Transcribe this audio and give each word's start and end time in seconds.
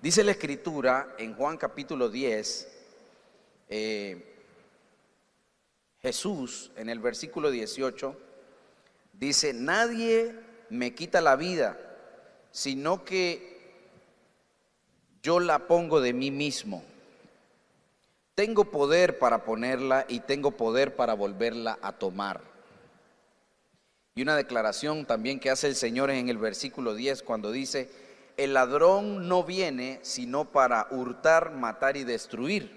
Dice 0.00 0.22
la 0.22 0.30
escritura 0.30 1.16
en 1.18 1.34
Juan 1.34 1.56
capítulo 1.56 2.08
10, 2.08 2.68
eh, 3.68 4.44
Jesús 6.00 6.70
en 6.76 6.88
el 6.88 7.00
versículo 7.00 7.50
18 7.50 8.16
dice, 9.14 9.52
nadie 9.52 10.36
me 10.70 10.94
quita 10.94 11.20
la 11.20 11.34
vida, 11.34 11.76
sino 12.52 13.04
que 13.04 13.58
yo 15.20 15.40
la 15.40 15.66
pongo 15.66 16.00
de 16.00 16.12
mí 16.12 16.30
mismo. 16.30 16.84
Tengo 18.36 18.66
poder 18.70 19.18
para 19.18 19.44
ponerla 19.44 20.06
y 20.08 20.20
tengo 20.20 20.52
poder 20.52 20.94
para 20.94 21.14
volverla 21.14 21.76
a 21.82 21.98
tomar. 21.98 22.40
Y 24.14 24.22
una 24.22 24.36
declaración 24.36 25.06
también 25.06 25.40
que 25.40 25.50
hace 25.50 25.66
el 25.66 25.74
Señor 25.74 26.12
en 26.12 26.28
el 26.28 26.38
versículo 26.38 26.94
10 26.94 27.24
cuando 27.24 27.50
dice, 27.50 27.90
el 28.38 28.54
ladrón 28.54 29.28
no 29.28 29.42
viene 29.42 29.98
sino 30.02 30.44
para 30.46 30.86
hurtar, 30.90 31.50
matar 31.50 31.96
y 31.96 32.04
destruir. 32.04 32.72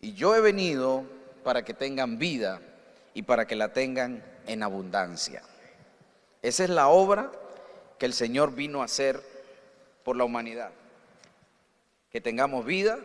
Y 0.00 0.14
yo 0.14 0.34
he 0.34 0.40
venido 0.40 1.04
para 1.44 1.62
que 1.62 1.74
tengan 1.74 2.18
vida 2.18 2.60
y 3.12 3.22
para 3.22 3.46
que 3.46 3.54
la 3.54 3.74
tengan 3.74 4.24
en 4.46 4.62
abundancia. 4.62 5.42
Esa 6.40 6.64
es 6.64 6.70
la 6.70 6.88
obra 6.88 7.30
que 7.98 8.06
el 8.06 8.14
Señor 8.14 8.54
vino 8.54 8.80
a 8.80 8.86
hacer 8.86 9.22
por 10.04 10.16
la 10.16 10.24
humanidad. 10.24 10.70
Que 12.10 12.22
tengamos 12.22 12.64
vida 12.64 12.98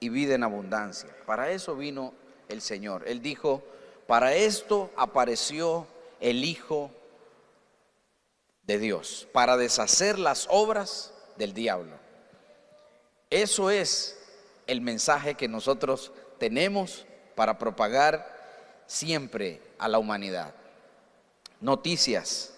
y 0.00 0.08
vida 0.08 0.34
en 0.34 0.42
abundancia. 0.42 1.10
Para 1.24 1.52
eso 1.52 1.76
vino 1.76 2.14
el 2.48 2.62
Señor. 2.62 3.04
Él 3.06 3.22
dijo, 3.22 3.62
para 4.08 4.34
esto 4.34 4.90
apareció 4.96 5.86
el 6.20 6.44
Hijo 6.44 6.90
Dios, 8.78 9.28
para 9.32 9.56
deshacer 9.56 10.18
las 10.18 10.46
obras 10.50 11.12
del 11.36 11.54
diablo. 11.54 11.96
Eso 13.30 13.70
es 13.70 14.18
el 14.66 14.80
mensaje 14.80 15.34
que 15.34 15.48
nosotros 15.48 16.12
tenemos 16.38 17.06
para 17.34 17.58
propagar 17.58 18.84
siempre 18.86 19.60
a 19.78 19.88
la 19.88 19.98
humanidad. 19.98 20.54
Noticias. 21.60 22.54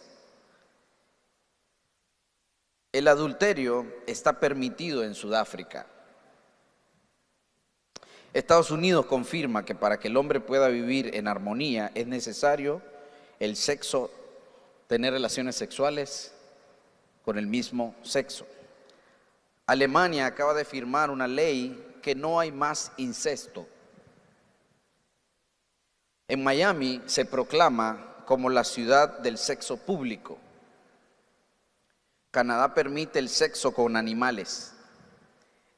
El 2.93 3.09
adulterio 3.09 3.87
está 4.07 4.39
permitido 4.41 5.05
en 5.05 5.15
Sudáfrica. 5.15 5.87
Estados 8.33 8.73
Unidos 8.73 9.07
confirma 9.07 9.65
que 9.65 9.77
para 9.77 10.01
que 10.01 10.09
el 10.09 10.17
hombre 10.17 10.41
pueda 10.41 10.69
vivir 10.69 11.15
en 11.15 11.29
armonía 11.29 11.93
es 11.95 12.09
necesario 12.09 12.83
el 13.39 13.55
sexo, 13.57 14.11
tener 14.95 15.13
relaciones 15.13 15.57
sexuales 15.57 16.31
con 17.25 17.37
el 17.37 17.49
mismo 17.49 17.97
sexo. 18.05 18.47
Alemania 19.67 20.25
acaba 20.25 20.55
de 20.55 20.65
firmar 20.65 21.11
una 21.11 21.27
ley 21.27 21.99
que 22.01 22.15
no 22.15 22.39
hay 22.39 22.53
más 22.53 22.93
incesto. 22.97 23.67
En 26.29 26.45
Miami 26.45 27.03
se 27.07 27.25
proclama 27.25 28.23
como 28.25 28.49
la 28.51 28.63
ciudad 28.63 29.19
del 29.19 29.37
sexo 29.37 29.79
público. 29.79 30.39
Canadá 32.31 32.73
permite 32.73 33.19
el 33.19 33.29
sexo 33.29 33.75
con 33.75 33.97
animales. 33.97 34.75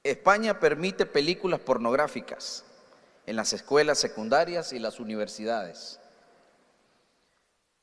España 0.05 0.61
permite 0.61 1.07
películas 1.07 1.61
pornográficas 1.61 2.65
en 3.25 3.37
las 3.37 3.55
escuelas 3.55 3.99
secundarias 3.99 4.75
y 4.75 4.79
las 4.79 5.01
universidades. 5.01 6.01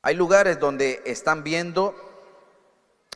Hay 0.04 0.14
lugares 0.14 0.60
donde 0.60 1.02
están 1.04 1.42
viendo 1.42 1.96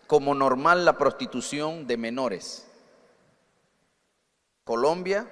como 0.08 0.34
normal 0.34 0.84
la 0.84 0.98
prostitución 0.98 1.86
de 1.86 1.96
menores. 1.96 2.66
Colombia 4.64 5.30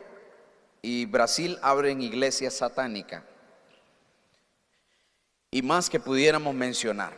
y 0.82 1.06
Brasil 1.06 1.58
abren 1.62 2.00
iglesias 2.00 2.54
satánicas. 2.54 3.24
Y 5.50 5.62
más 5.62 5.90
que 5.90 5.98
pudiéramos 5.98 6.54
mencionar. 6.54 7.12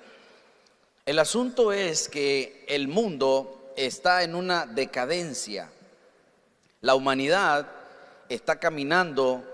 El 1.04 1.18
asunto 1.18 1.72
es 1.72 2.08
que 2.08 2.64
el 2.68 2.88
mundo 2.88 3.72
está 3.76 4.22
en 4.22 4.34
una 4.34 4.64
decadencia 4.64 5.70
la 6.80 6.94
humanidad 6.94 7.66
está 8.28 8.60
caminando 8.60 9.44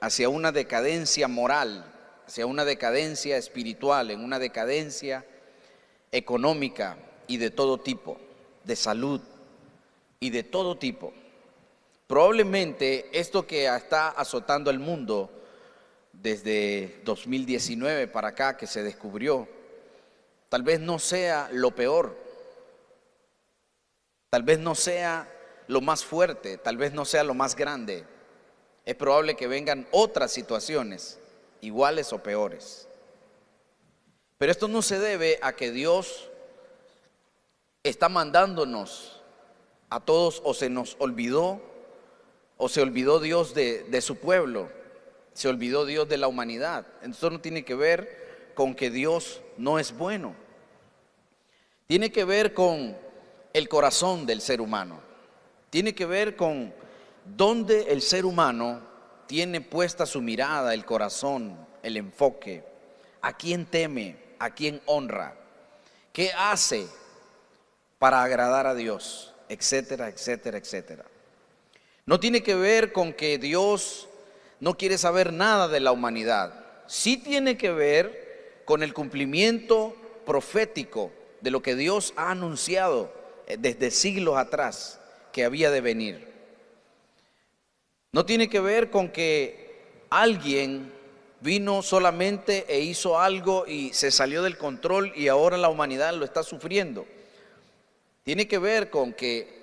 hacia 0.00 0.30
una 0.30 0.50
decadencia 0.50 1.28
moral, 1.28 1.84
hacia 2.30 2.46
una 2.46 2.64
decadencia 2.64 3.36
espiritual, 3.36 4.12
en 4.12 4.22
una 4.22 4.38
decadencia 4.38 5.26
económica 6.12 6.96
y 7.26 7.38
de 7.38 7.50
todo 7.50 7.78
tipo, 7.78 8.18
de 8.62 8.76
salud 8.76 9.20
y 10.20 10.30
de 10.30 10.44
todo 10.44 10.78
tipo. 10.78 11.12
Probablemente 12.06 13.10
esto 13.10 13.48
que 13.48 13.66
está 13.66 14.10
azotando 14.10 14.70
al 14.70 14.78
mundo 14.78 15.28
desde 16.12 17.00
2019 17.04 18.06
para 18.06 18.28
acá 18.28 18.56
que 18.56 18.68
se 18.68 18.84
descubrió, 18.84 19.48
tal 20.48 20.62
vez 20.62 20.78
no 20.78 21.00
sea 21.00 21.48
lo 21.50 21.74
peor, 21.74 22.16
tal 24.30 24.44
vez 24.44 24.60
no 24.60 24.76
sea 24.76 25.28
lo 25.66 25.80
más 25.80 26.04
fuerte, 26.04 26.58
tal 26.58 26.76
vez 26.76 26.92
no 26.92 27.04
sea 27.04 27.24
lo 27.24 27.34
más 27.34 27.56
grande. 27.56 28.04
Es 28.84 28.94
probable 28.94 29.34
que 29.34 29.48
vengan 29.48 29.88
otras 29.90 30.30
situaciones, 30.30 31.19
iguales 31.60 32.12
o 32.12 32.22
peores. 32.22 32.88
Pero 34.38 34.52
esto 34.52 34.68
no 34.68 34.82
se 34.82 34.98
debe 34.98 35.38
a 35.42 35.54
que 35.54 35.70
Dios 35.70 36.30
está 37.82 38.08
mandándonos 38.08 39.22
a 39.90 40.00
todos 40.00 40.40
o 40.44 40.54
se 40.54 40.70
nos 40.70 40.96
olvidó 40.98 41.60
o 42.56 42.68
se 42.68 42.80
olvidó 42.80 43.20
Dios 43.20 43.54
de, 43.54 44.00
su 44.00 44.16
pueblo, 44.16 44.70
se 45.32 45.48
olvidó 45.48 45.86
Dios 45.86 46.08
de 46.08 46.18
la 46.18 46.28
humanidad. 46.28 46.86
Esto 47.02 47.30
no 47.30 47.40
tiene 47.40 47.64
que 47.64 47.74
ver 47.74 48.52
con 48.54 48.74
que 48.74 48.90
Dios 48.90 49.40
no 49.56 49.78
es 49.78 49.96
bueno. 49.96 50.34
Tiene 51.86 52.12
que 52.12 52.24
ver 52.24 52.54
con 52.54 52.96
el 53.52 53.68
corazón 53.68 54.26
del 54.26 54.40
ser 54.40 54.60
humano 54.60 55.10
tiene 55.70 55.94
que 55.94 56.04
ver 56.04 56.36
con 56.36 56.74
dónde 57.24 57.92
el 57.92 58.02
ser 58.02 58.26
humano 58.26 58.82
tiene 59.30 59.60
puesta 59.60 60.06
su 60.06 60.20
mirada, 60.20 60.74
el 60.74 60.84
corazón, 60.84 61.56
el 61.84 61.96
enfoque, 61.96 62.64
a 63.22 63.36
quién 63.36 63.64
teme, 63.64 64.16
a 64.40 64.50
quién 64.56 64.82
honra, 64.86 65.36
qué 66.12 66.32
hace 66.36 66.88
para 68.00 68.24
agradar 68.24 68.66
a 68.66 68.74
Dios, 68.74 69.32
etcétera, 69.48 70.08
etcétera, 70.08 70.58
etcétera. 70.58 71.04
No 72.06 72.18
tiene 72.18 72.42
que 72.42 72.56
ver 72.56 72.92
con 72.92 73.12
que 73.12 73.38
Dios 73.38 74.08
no 74.58 74.76
quiere 74.76 74.98
saber 74.98 75.32
nada 75.32 75.68
de 75.68 75.78
la 75.78 75.92
humanidad. 75.92 76.64
Sí 76.88 77.16
tiene 77.16 77.56
que 77.56 77.70
ver 77.70 78.62
con 78.64 78.82
el 78.82 78.92
cumplimiento 78.92 79.94
profético 80.26 81.12
de 81.40 81.52
lo 81.52 81.62
que 81.62 81.76
Dios 81.76 82.14
ha 82.16 82.32
anunciado 82.32 83.12
eh, 83.46 83.56
desde 83.60 83.92
siglos 83.92 84.38
atrás 84.38 84.98
que 85.30 85.44
había 85.44 85.70
de 85.70 85.82
venir. 85.82 86.29
No 88.12 88.26
tiene 88.26 88.48
que 88.48 88.60
ver 88.60 88.90
con 88.90 89.10
que 89.10 90.04
alguien 90.10 90.92
vino 91.40 91.82
solamente 91.82 92.66
e 92.68 92.80
hizo 92.80 93.18
algo 93.18 93.66
y 93.66 93.92
se 93.92 94.10
salió 94.10 94.42
del 94.42 94.58
control 94.58 95.12
y 95.14 95.28
ahora 95.28 95.56
la 95.56 95.68
humanidad 95.68 96.14
lo 96.14 96.24
está 96.24 96.42
sufriendo. 96.42 97.06
Tiene 98.24 98.48
que 98.48 98.58
ver 98.58 98.90
con 98.90 99.12
que 99.12 99.60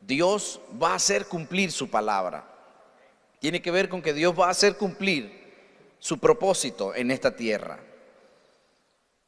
Dios 0.00 0.60
va 0.80 0.92
a 0.92 0.94
hacer 0.94 1.26
cumplir 1.26 1.72
su 1.72 1.90
palabra. 1.90 2.48
Tiene 3.40 3.60
que 3.60 3.70
ver 3.72 3.88
con 3.88 4.00
que 4.00 4.14
Dios 4.14 4.34
va 4.38 4.46
a 4.46 4.50
hacer 4.50 4.76
cumplir 4.76 5.42
su 5.98 6.18
propósito 6.18 6.94
en 6.94 7.10
esta 7.10 7.34
tierra. 7.34 7.80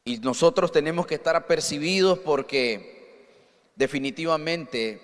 Y 0.04 0.19
nosotros 0.19 0.71
tenemos 0.71 1.06
que 1.06 1.16
estar 1.16 1.34
apercibidos 1.34 2.21
porque 2.21 3.26
definitivamente 3.75 5.00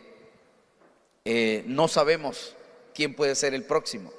eh, 1.24 1.64
no 1.66 1.88
sabemos 1.88 2.54
quién 3.00 3.14
puede 3.14 3.34
ser 3.34 3.54
el 3.54 3.64
próximo. 3.64 4.12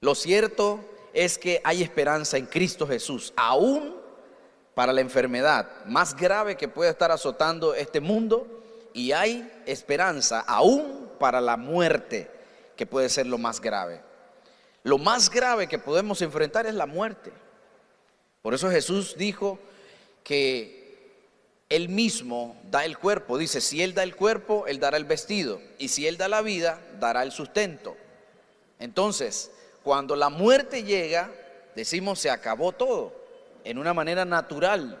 Lo 0.00 0.16
cierto 0.16 0.80
es 1.12 1.38
que 1.38 1.60
hay 1.62 1.84
esperanza 1.84 2.36
en 2.36 2.46
Cristo 2.46 2.84
Jesús, 2.84 3.32
aún 3.36 3.94
para 4.74 4.92
la 4.92 5.00
enfermedad 5.00 5.84
más 5.86 6.16
grave 6.16 6.56
que 6.56 6.66
puede 6.66 6.90
estar 6.90 7.12
azotando 7.12 7.72
este 7.76 8.00
mundo, 8.00 8.64
y 8.92 9.12
hay 9.12 9.48
esperanza 9.66 10.40
aún 10.40 11.12
para 11.20 11.40
la 11.40 11.56
muerte, 11.56 12.28
que 12.74 12.86
puede 12.86 13.08
ser 13.08 13.28
lo 13.28 13.38
más 13.38 13.60
grave. 13.60 14.00
Lo 14.82 14.98
más 14.98 15.30
grave 15.30 15.68
que 15.68 15.78
podemos 15.78 16.22
enfrentar 16.22 16.66
es 16.66 16.74
la 16.74 16.86
muerte. 16.86 17.30
Por 18.42 18.52
eso 18.52 18.68
Jesús 18.68 19.14
dijo 19.16 19.60
que 20.24 20.79
él 21.70 21.88
mismo 21.88 22.60
da 22.68 22.84
el 22.84 22.98
cuerpo. 22.98 23.38
Dice, 23.38 23.60
si 23.60 23.80
Él 23.82 23.94
da 23.94 24.02
el 24.02 24.16
cuerpo, 24.16 24.66
Él 24.66 24.80
dará 24.80 24.96
el 24.96 25.04
vestido. 25.04 25.62
Y 25.78 25.88
si 25.88 26.06
Él 26.06 26.18
da 26.18 26.28
la 26.28 26.42
vida, 26.42 26.80
dará 26.98 27.22
el 27.22 27.30
sustento. 27.30 27.96
Entonces, 28.80 29.52
cuando 29.84 30.16
la 30.16 30.28
muerte 30.28 30.82
llega, 30.82 31.30
decimos, 31.76 32.18
se 32.18 32.28
acabó 32.28 32.72
todo, 32.72 33.14
en 33.62 33.78
una 33.78 33.94
manera 33.94 34.24
natural. 34.24 35.00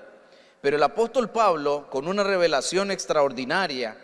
Pero 0.60 0.76
el 0.76 0.82
apóstol 0.82 1.30
Pablo, 1.30 1.88
con 1.90 2.06
una 2.06 2.22
revelación 2.22 2.92
extraordinaria, 2.92 3.98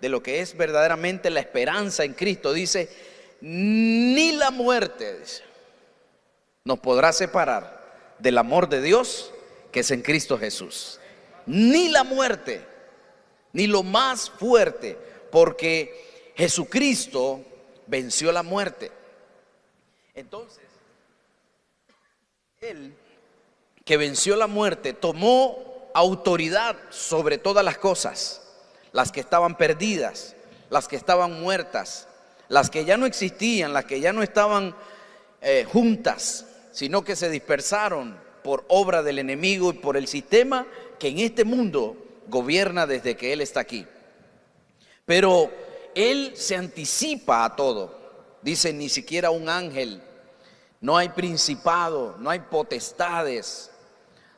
de 0.00 0.08
lo 0.08 0.22
que 0.22 0.40
es 0.40 0.56
verdaderamente 0.56 1.30
la 1.30 1.40
esperanza 1.40 2.04
en 2.04 2.14
Cristo, 2.14 2.52
dice, 2.52 2.88
ni 3.40 4.32
la 4.32 4.50
muerte 4.50 5.22
nos 6.64 6.80
podrá 6.80 7.12
separar 7.12 8.16
del 8.18 8.38
amor 8.38 8.68
de 8.68 8.82
Dios 8.82 9.32
que 9.70 9.80
es 9.80 9.90
en 9.92 10.02
Cristo 10.02 10.36
Jesús. 10.38 10.98
Ni 11.48 11.88
la 11.88 12.04
muerte, 12.04 12.64
ni 13.52 13.66
lo 13.66 13.82
más 13.82 14.30
fuerte, 14.30 14.96
porque 15.32 16.32
Jesucristo 16.36 17.40
venció 17.86 18.30
la 18.30 18.42
muerte. 18.42 18.92
Entonces, 20.14 20.64
Él 22.60 22.94
que 23.88 23.96
venció 23.96 24.36
la 24.36 24.48
muerte 24.48 24.92
tomó 24.92 25.88
autoridad 25.94 26.76
sobre 26.90 27.38
todas 27.38 27.64
las 27.64 27.78
cosas, 27.78 28.42
las 28.92 29.10
que 29.10 29.20
estaban 29.20 29.56
perdidas, 29.56 30.36
las 30.68 30.88
que 30.88 30.96
estaban 30.96 31.40
muertas, 31.40 32.06
las 32.48 32.68
que 32.68 32.84
ya 32.84 32.98
no 32.98 33.06
existían, 33.06 33.72
las 33.72 33.86
que 33.86 34.00
ya 34.00 34.12
no 34.12 34.22
estaban 34.22 34.74
eh, 35.40 35.64
juntas, 35.72 36.44
sino 36.70 37.02
que 37.02 37.16
se 37.16 37.30
dispersaron 37.30 38.20
por 38.44 38.66
obra 38.68 39.02
del 39.02 39.20
enemigo 39.20 39.70
y 39.70 39.78
por 39.78 39.96
el 39.96 40.06
sistema 40.06 40.66
que 40.98 41.08
en 41.08 41.18
este 41.18 41.44
mundo 41.44 41.96
gobierna 42.28 42.86
desde 42.86 43.16
que 43.16 43.32
Él 43.32 43.40
está 43.40 43.60
aquí. 43.60 43.86
Pero 45.04 45.50
Él 45.94 46.32
se 46.34 46.56
anticipa 46.56 47.44
a 47.44 47.56
todo. 47.56 47.96
Dice, 48.42 48.72
ni 48.72 48.88
siquiera 48.88 49.30
un 49.30 49.48
ángel, 49.48 50.02
no 50.80 50.96
hay 50.96 51.08
principado, 51.08 52.16
no 52.18 52.30
hay 52.30 52.40
potestades, 52.40 53.70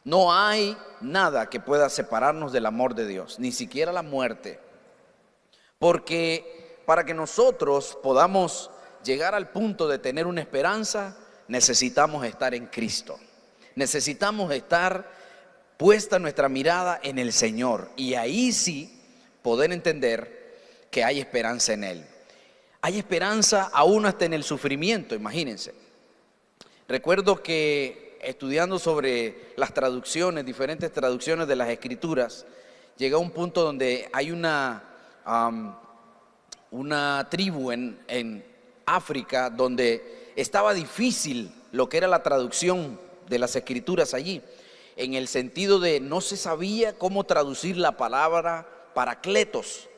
no 0.04 0.32
hay 0.32 0.76
nada 1.00 1.50
que 1.50 1.60
pueda 1.60 1.90
separarnos 1.90 2.52
del 2.52 2.66
amor 2.66 2.94
de 2.94 3.06
Dios, 3.06 3.38
ni 3.38 3.52
siquiera 3.52 3.92
la 3.92 4.02
muerte. 4.02 4.58
Porque 5.78 6.82
para 6.86 7.04
que 7.04 7.14
nosotros 7.14 7.98
podamos 8.02 8.70
llegar 9.04 9.34
al 9.34 9.50
punto 9.50 9.86
de 9.86 9.98
tener 9.98 10.26
una 10.26 10.40
esperanza, 10.40 11.16
necesitamos 11.48 12.24
estar 12.24 12.54
en 12.54 12.66
Cristo. 12.66 13.18
Necesitamos 13.74 14.52
estar 14.52 15.19
puesta 15.80 16.18
nuestra 16.18 16.50
mirada 16.50 17.00
en 17.02 17.18
el 17.18 17.32
Señor 17.32 17.88
y 17.96 18.12
ahí 18.12 18.52
sí 18.52 19.00
poder 19.40 19.72
entender 19.72 20.58
que 20.90 21.04
hay 21.04 21.18
esperanza 21.18 21.72
en 21.72 21.84
Él. 21.84 22.06
Hay 22.82 22.98
esperanza 22.98 23.70
aún 23.72 24.04
hasta 24.04 24.26
en 24.26 24.34
el 24.34 24.44
sufrimiento, 24.44 25.14
imagínense. 25.14 25.72
Recuerdo 26.86 27.42
que 27.42 28.18
estudiando 28.20 28.78
sobre 28.78 29.54
las 29.56 29.72
traducciones, 29.72 30.44
diferentes 30.44 30.92
traducciones 30.92 31.48
de 31.48 31.56
las 31.56 31.70
escrituras, 31.70 32.44
llegué 32.98 33.14
a 33.14 33.18
un 33.18 33.30
punto 33.30 33.62
donde 33.62 34.06
hay 34.12 34.32
una, 34.32 34.84
una 36.70 37.26
tribu 37.30 37.72
en, 37.72 37.98
en 38.06 38.44
África 38.84 39.48
donde 39.48 40.32
estaba 40.36 40.74
difícil 40.74 41.50
lo 41.72 41.88
que 41.88 41.96
era 41.96 42.06
la 42.06 42.22
traducción 42.22 43.00
de 43.30 43.38
las 43.38 43.56
escrituras 43.56 44.12
allí, 44.12 44.42
en 44.96 45.14
el 45.14 45.28
sentido 45.28 45.78
de 45.78 46.00
no 46.00 46.20
se 46.20 46.36
sabía 46.36 46.98
cómo 46.98 47.24
traducir 47.24 47.76
la 47.76 47.96
palabra 47.96 48.66
paracletos, 48.94 49.88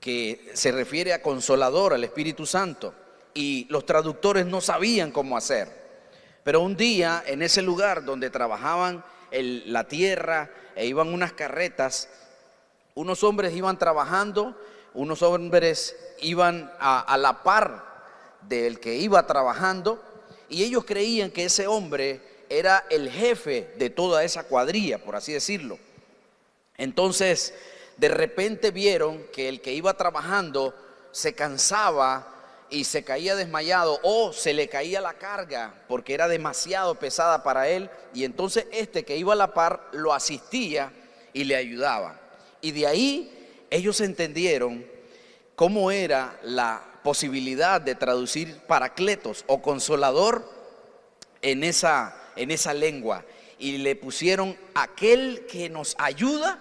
que 0.00 0.50
se 0.54 0.72
refiere 0.72 1.12
a 1.12 1.22
consolador, 1.22 1.92
al 1.92 2.04
Espíritu 2.04 2.46
Santo, 2.46 2.94
y 3.34 3.66
los 3.70 3.86
traductores 3.86 4.46
no 4.46 4.60
sabían 4.60 5.12
cómo 5.12 5.36
hacer. 5.36 5.80
Pero 6.42 6.60
un 6.60 6.76
día 6.76 7.22
en 7.26 7.42
ese 7.42 7.62
lugar 7.62 8.04
donde 8.04 8.30
trabajaban 8.30 9.04
la 9.30 9.84
tierra 9.84 10.50
e 10.74 10.86
iban 10.86 11.12
unas 11.12 11.32
carretas, 11.32 12.08
unos 12.94 13.22
hombres 13.22 13.54
iban 13.54 13.78
trabajando, 13.78 14.56
unos 14.94 15.22
hombres 15.22 15.96
iban 16.20 16.72
a, 16.80 17.00
a 17.00 17.16
la 17.18 17.42
par 17.42 17.84
del 18.48 18.80
que 18.80 18.96
iba 18.96 19.26
trabajando 19.26 20.02
y 20.48 20.64
ellos 20.64 20.84
creían 20.84 21.30
que 21.30 21.44
ese 21.44 21.66
hombre 21.66 22.20
era 22.50 22.84
el 22.90 23.10
jefe 23.10 23.72
de 23.78 23.88
toda 23.88 24.24
esa 24.24 24.44
cuadrilla, 24.44 24.98
por 24.98 25.16
así 25.16 25.32
decirlo. 25.32 25.78
Entonces, 26.76 27.54
de 27.96 28.08
repente 28.08 28.70
vieron 28.70 29.24
que 29.32 29.48
el 29.48 29.62
que 29.62 29.72
iba 29.72 29.94
trabajando 29.94 30.74
se 31.12 31.34
cansaba 31.34 32.26
y 32.70 32.84
se 32.84 33.02
caía 33.02 33.34
desmayado 33.34 33.98
o 34.02 34.32
se 34.32 34.52
le 34.52 34.68
caía 34.68 35.00
la 35.00 35.14
carga 35.14 35.74
porque 35.88 36.14
era 36.14 36.28
demasiado 36.28 36.94
pesada 36.94 37.42
para 37.42 37.68
él 37.68 37.90
y 38.14 38.24
entonces 38.24 38.66
este 38.70 39.04
que 39.04 39.16
iba 39.16 39.32
a 39.32 39.36
la 39.36 39.54
par 39.54 39.88
lo 39.92 40.12
asistía 40.12 40.92
y 41.32 41.44
le 41.44 41.56
ayudaba. 41.56 42.20
Y 42.60 42.72
de 42.72 42.86
ahí 42.86 43.64
ellos 43.70 44.00
entendieron 44.00 44.86
cómo 45.56 45.90
era 45.90 46.38
la 46.42 46.82
posibilidad 47.02 47.80
de 47.80 47.94
traducir 47.94 48.58
paracletos 48.66 49.44
o 49.46 49.62
consolador 49.62 50.44
en 51.42 51.64
esa, 51.64 52.14
en 52.40 52.50
esa 52.50 52.74
lengua 52.74 53.24
y 53.58 53.78
le 53.78 53.94
pusieron 53.94 54.56
aquel 54.74 55.46
que 55.46 55.68
nos 55.68 55.94
ayuda 55.98 56.58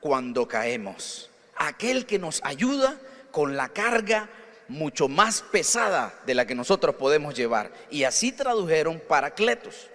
cuando 0.00 0.46
caemos. 0.46 1.30
Aquel 1.56 2.06
que 2.06 2.18
nos 2.18 2.40
ayuda 2.44 2.98
con 3.32 3.56
la 3.56 3.70
carga 3.70 4.28
mucho 4.68 5.08
más 5.08 5.42
pesada 5.42 6.14
de 6.26 6.34
la 6.34 6.46
que 6.46 6.54
nosotros 6.54 6.96
podemos 6.96 7.34
llevar. 7.34 7.72
Y 7.90 8.04
así 8.04 8.32
tradujeron 8.32 9.00
paracletos. 9.00 9.88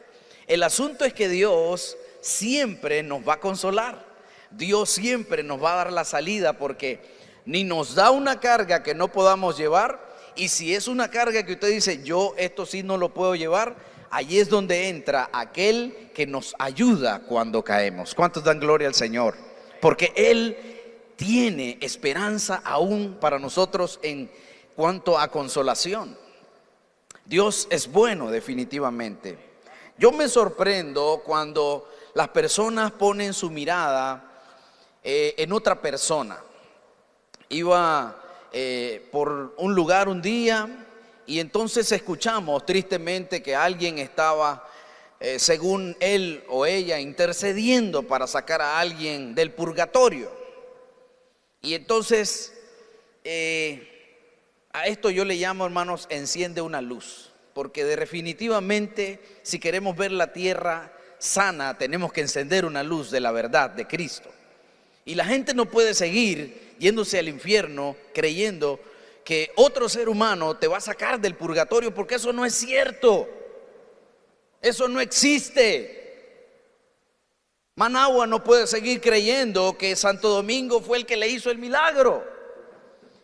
El 0.48 0.64
asunto 0.64 1.06
es 1.06 1.14
que 1.14 1.30
Dios 1.30 1.98
siempre 2.22 3.04
nos 3.04 3.28
va 3.28 3.36
a 3.36 3.40
consolar. 3.40 4.06
Dios 4.52 4.90
siempre 4.90 5.44
nos 5.44 5.64
va 5.64 5.74
a 5.74 5.78
dar 5.78 5.94
la 5.94 6.04
salida 6.04 6.54
porque 6.54 7.00
ni 7.46 7.64
nos 7.64 7.96
da 7.96 8.12
una 8.12 8.40
carga 8.40 8.84
que 8.84 8.94
no 8.94 9.12
podamos 9.12 9.58
llevar. 9.58 10.12
Y 10.36 10.50
si 10.50 10.76
es 10.76 10.88
una 10.88 11.10
carga 11.10 11.44
que 11.44 11.54
usted 11.54 11.70
dice, 11.70 12.04
yo 12.04 12.34
esto 12.38 12.66
sí 12.66 12.84
no 12.84 12.98
lo 12.98 13.14
puedo 13.14 13.36
llevar, 13.36 13.76
allí 14.12 14.40
es 14.40 14.50
donde 14.50 14.90
entra 14.90 15.30
aquel 15.34 16.12
que 16.14 16.28
nos 16.28 16.56
ayuda 16.60 17.20
cuando 17.22 17.64
caemos. 17.64 18.14
¿Cuántos 18.14 18.44
dan 18.44 18.60
gloria 18.60 18.88
al 18.88 18.96
Señor? 18.96 19.52
porque 19.82 20.14
Él 20.16 21.14
tiene 21.18 21.78
esperanza 21.82 22.62
aún 22.64 23.18
para 23.20 23.40
nosotros 23.40 24.00
en 24.04 24.32
cuanto 24.76 25.20
a 25.20 25.28
consolación. 25.28 26.18
Dios 27.26 27.68
es 27.70 27.92
bueno 27.92 28.32
definitivamente. 28.32 29.38
Yo 29.98 30.12
me 30.12 30.30
sorprendo 30.30 31.22
cuando 31.26 31.90
las 32.14 32.30
personas 32.30 32.92
ponen 32.92 33.34
su 33.34 33.50
mirada 33.50 34.42
eh, 35.04 35.34
en 35.38 35.52
otra 35.52 35.82
persona. 35.82 36.40
Iba 37.50 38.22
eh, 38.52 39.08
por 39.12 39.56
un 39.58 39.76
lugar 39.76 40.08
un 40.08 40.22
día 40.22 40.88
y 41.32 41.40
entonces 41.40 41.90
escuchamos 41.94 42.66
tristemente 42.66 43.42
que 43.42 43.56
alguien 43.56 44.00
estaba 44.00 44.68
eh, 45.22 45.40
según 45.40 45.96
él 46.02 46.44
o 46.50 46.66
ella, 46.66 47.00
intercediendo 47.00 48.04
para 48.04 48.28
sacar 48.28 48.62
a 48.62 48.82
alguien 48.82 49.34
del 49.34 49.52
purgatorio. 49.52 50.30
Y 51.62 51.74
entonces, 51.74 52.54
eh, 53.24 54.28
a 54.74 54.88
esto 54.88 55.10
yo 55.10 55.24
le 55.24 55.36
llamo, 55.36 55.66
hermanos, 55.66 56.06
enciende 56.10 56.60
una 56.60 56.82
luz. 56.82 57.32
Porque 57.54 57.86
definitivamente, 57.86 59.22
si 59.42 59.58
queremos 59.58 59.96
ver 59.96 60.12
la 60.12 60.34
tierra 60.34 60.92
sana, 61.18 61.78
tenemos 61.78 62.12
que 62.12 62.20
encender 62.20 62.66
una 62.66 62.84
luz 62.84 63.10
de 63.10 63.22
la 63.22 63.32
verdad 63.32 63.70
de 63.70 63.88
Cristo. 63.88 64.30
Y 65.06 65.16
la 65.16 65.24
gente 65.24 65.54
no 65.54 65.68
puede 65.68 65.94
seguir 65.94 66.76
yéndose 66.78 67.20
al 67.20 67.30
infierno 67.30 67.96
creyendo 68.14 68.82
que 69.24 69.52
otro 69.56 69.88
ser 69.88 70.10
humano 70.10 70.58
te 70.58 70.68
va 70.68 70.78
a 70.78 70.82
sacar 70.82 71.20
del 71.20 71.36
purgatorio, 71.36 71.94
porque 71.94 72.16
eso 72.16 72.34
no 72.34 72.46
es 72.46 72.56
cierto. 72.56 73.28
Eso 74.62 74.88
no 74.88 75.00
existe. 75.00 76.02
Managua 77.76 78.28
no 78.28 78.44
puede 78.44 78.68
seguir 78.68 79.02
creyendo 79.02 79.78
que 79.78 79.96
Santo 79.96 80.30
Domingo 80.30 80.82
fue 80.82 81.00
el 81.00 81.06
que 81.06 81.18
le 81.18 81.28
hizo 81.28 81.50
el 81.50 81.58
milagro. 81.58 82.24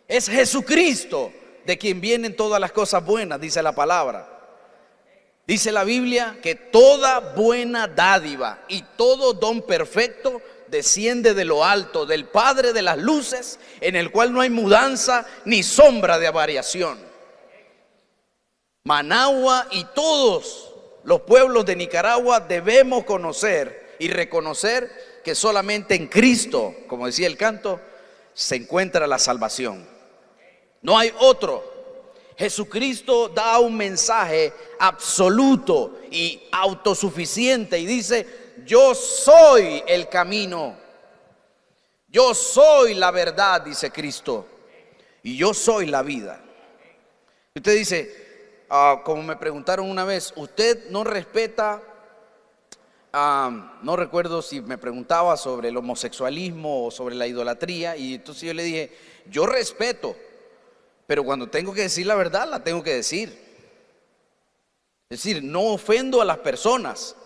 Es 0.06 0.28
Jesucristo 0.28 1.32
de 1.64 1.76
quien 1.76 2.00
vienen 2.00 2.34
todas 2.34 2.60
las 2.60 2.72
cosas 2.72 3.04
buenas, 3.04 3.40
dice 3.40 3.62
la 3.62 3.72
palabra. 3.72 4.36
Dice 5.46 5.70
la 5.72 5.84
Biblia 5.84 6.38
que 6.42 6.54
toda 6.54 7.20
buena 7.20 7.86
dádiva 7.86 8.64
y 8.68 8.82
todo 8.96 9.32
don 9.32 9.62
perfecto 9.62 10.42
desciende 10.70 11.34
de 11.34 11.44
lo 11.44 11.64
alto, 11.64 12.06
del 12.06 12.26
Padre 12.26 12.72
de 12.72 12.82
las 12.82 12.98
luces, 12.98 13.58
en 13.80 13.96
el 13.96 14.10
cual 14.10 14.32
no 14.32 14.40
hay 14.40 14.50
mudanza 14.50 15.26
ni 15.44 15.62
sombra 15.62 16.18
de 16.18 16.30
variación. 16.30 16.98
Managua 18.84 19.66
y 19.70 19.84
todos 19.94 20.74
los 21.04 21.22
pueblos 21.22 21.66
de 21.66 21.76
Nicaragua 21.76 22.40
debemos 22.40 23.04
conocer 23.04 23.96
y 23.98 24.08
reconocer 24.08 25.20
que 25.24 25.34
solamente 25.34 25.94
en 25.94 26.06
Cristo, 26.06 26.74
como 26.86 27.06
decía 27.06 27.26
el 27.26 27.36
canto, 27.36 27.80
se 28.34 28.56
encuentra 28.56 29.06
la 29.06 29.18
salvación. 29.18 29.86
No 30.80 30.96
hay 30.96 31.12
otro. 31.18 31.76
Jesucristo 32.36 33.28
da 33.28 33.58
un 33.58 33.76
mensaje 33.76 34.52
absoluto 34.78 35.98
y 36.10 36.40
autosuficiente 36.52 37.80
y 37.80 37.86
dice, 37.86 38.26
yo 38.68 38.94
soy 38.94 39.82
el 39.88 40.08
camino, 40.08 40.76
Yo 42.10 42.32
soy 42.32 42.94
la 42.94 43.10
verdad, 43.10 43.60
dice 43.60 43.90
Cristo, 43.90 44.46
y 45.22 45.36
yo 45.36 45.52
soy 45.52 45.86
la 45.86 46.02
vida. 46.02 46.40
Usted 47.54 47.76
dice, 47.76 48.64
ah, 48.70 49.02
como 49.04 49.22
me 49.22 49.36
preguntaron 49.36 49.90
una 49.90 50.04
vez, 50.04 50.32
¿usted 50.36 50.88
no 50.88 51.04
respeta 51.04 51.82
no 53.82 53.96
recuerdo 53.96 54.42
si 54.42 54.60
me 54.60 54.78
preguntaba 54.78 55.36
sobre 55.36 55.68
el 55.68 55.76
homosexualismo 55.76 56.86
o 56.86 56.90
sobre 56.90 57.14
la 57.14 57.26
idolatría, 57.26 57.96
y 57.96 58.14
entonces 58.14 58.42
yo 58.42 58.54
le 58.54 58.62
dije, 58.62 58.92
yo 59.26 59.46
respeto, 59.46 60.16
pero 61.06 61.24
cuando 61.24 61.48
tengo 61.48 61.72
que 61.72 61.82
decir 61.82 62.06
la 62.06 62.14
verdad, 62.14 62.48
la 62.48 62.62
tengo 62.62 62.82
que 62.82 62.94
decir. 62.94 63.46
Es 65.10 65.22
decir, 65.22 65.42
no 65.42 65.62
ofendo 65.72 66.20
a 66.20 66.24
las 66.24 66.38
personas, 66.38 67.16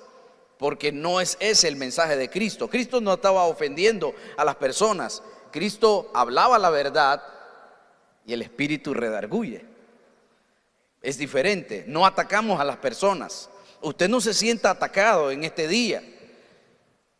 porque 0.62 0.92
no 0.92 1.20
es 1.20 1.36
ese 1.40 1.68
el 1.68 1.76
mensaje 1.76 2.16
de 2.16 2.30
Cristo. 2.30 2.70
Cristo 2.70 3.02
no 3.02 3.12
estaba 3.12 3.44
ofendiendo 3.44 4.14
a 4.38 4.46
las 4.46 4.56
personas, 4.56 5.22
Cristo 5.50 6.10
hablaba 6.14 6.58
la 6.58 6.70
verdad 6.70 7.22
y 8.24 8.32
el 8.32 8.40
Espíritu 8.40 8.94
redarguye. 8.94 9.66
Es 11.02 11.18
diferente, 11.18 11.84
no 11.86 12.06
atacamos 12.06 12.58
a 12.58 12.64
las 12.64 12.78
personas 12.78 13.50
usted 13.82 14.08
no 14.08 14.20
se 14.20 14.32
sienta 14.32 14.70
atacado 14.70 15.30
en 15.30 15.44
este 15.44 15.68
día. 15.68 16.02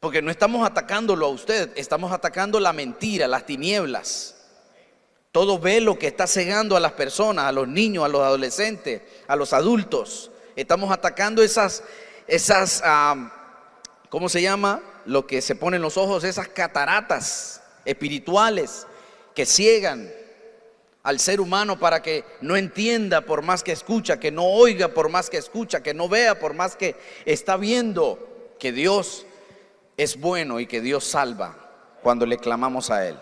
Porque 0.01 0.23
no 0.23 0.31
estamos 0.31 0.67
atacándolo 0.67 1.27
a 1.27 1.31
usted, 1.31 1.71
estamos 1.77 2.11
atacando 2.11 2.59
la 2.59 2.73
mentira, 2.73 3.29
las 3.29 3.47
tinieblas. 3.47 4.37
Todo 5.31 5.59
velo 5.59 5.99
que 5.99 6.09
está 6.09 6.27
cegando 6.27 6.77
a 6.77 6.81
las 6.81 6.93
personas, 6.93 7.45
a 7.45 7.53
los 7.53 7.69
niños, 7.69 8.05
a 8.05 8.09
los 8.09 8.21
adolescentes, 8.21 9.03
a 9.29 9.37
los 9.37 9.53
adultos. 9.53 10.31
Estamos 10.57 10.91
atacando 10.91 11.43
esas, 11.43 11.85
esas, 12.27 12.83
¿cómo 14.09 14.29
se 14.29 14.43
llama? 14.43 14.81
Lo 15.05 15.27
que 15.27 15.41
se 15.41 15.55
pone 15.55 15.77
en 15.77 15.83
los 15.83 15.97
ojos, 15.97 16.25
esas 16.25 16.49
cataratas 16.49 17.63
espirituales 17.85 18.87
que 19.35 19.47
ciegan 19.47 20.11
al 21.03 21.19
ser 21.19 21.41
humano 21.41 21.79
para 21.79 22.03
que 22.03 22.25
no 22.41 22.57
entienda 22.57 23.23
por 23.23 23.43
más 23.43 23.63
que 23.63 23.73
escucha, 23.73 24.21
que 24.21 24.31
no 24.31 24.45
oiga 24.45 24.89
por 24.89 25.09
más 25.09 25.29
que 25.29 25.39
escucha, 25.39 25.83
que 25.83 25.95
no 25.95 26.09
vea 26.09 26.39
por 26.39 26.55
más 26.55 26.77
que 26.77 26.95
está 27.25 27.57
viendo 27.57 28.55
que 28.59 28.71
Dios 28.71 29.27
es 29.97 30.21
bueno 30.21 30.61
y 30.61 30.67
que 30.67 30.81
Dios 30.81 31.05
salva 31.05 31.57
cuando 32.03 32.25
le 32.25 32.39
clamamos 32.39 32.91
a 32.91 33.09
Él. 33.09 33.17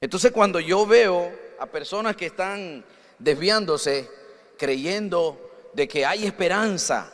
Entonces 0.00 0.32
cuando 0.32 0.58
yo 0.58 0.86
veo 0.86 1.32
a 1.60 1.66
personas 1.66 2.16
que 2.16 2.26
están 2.26 2.84
desviándose, 3.18 4.10
creyendo 4.58 5.68
de 5.72 5.86
que 5.86 6.04
hay 6.04 6.26
esperanza, 6.26 7.12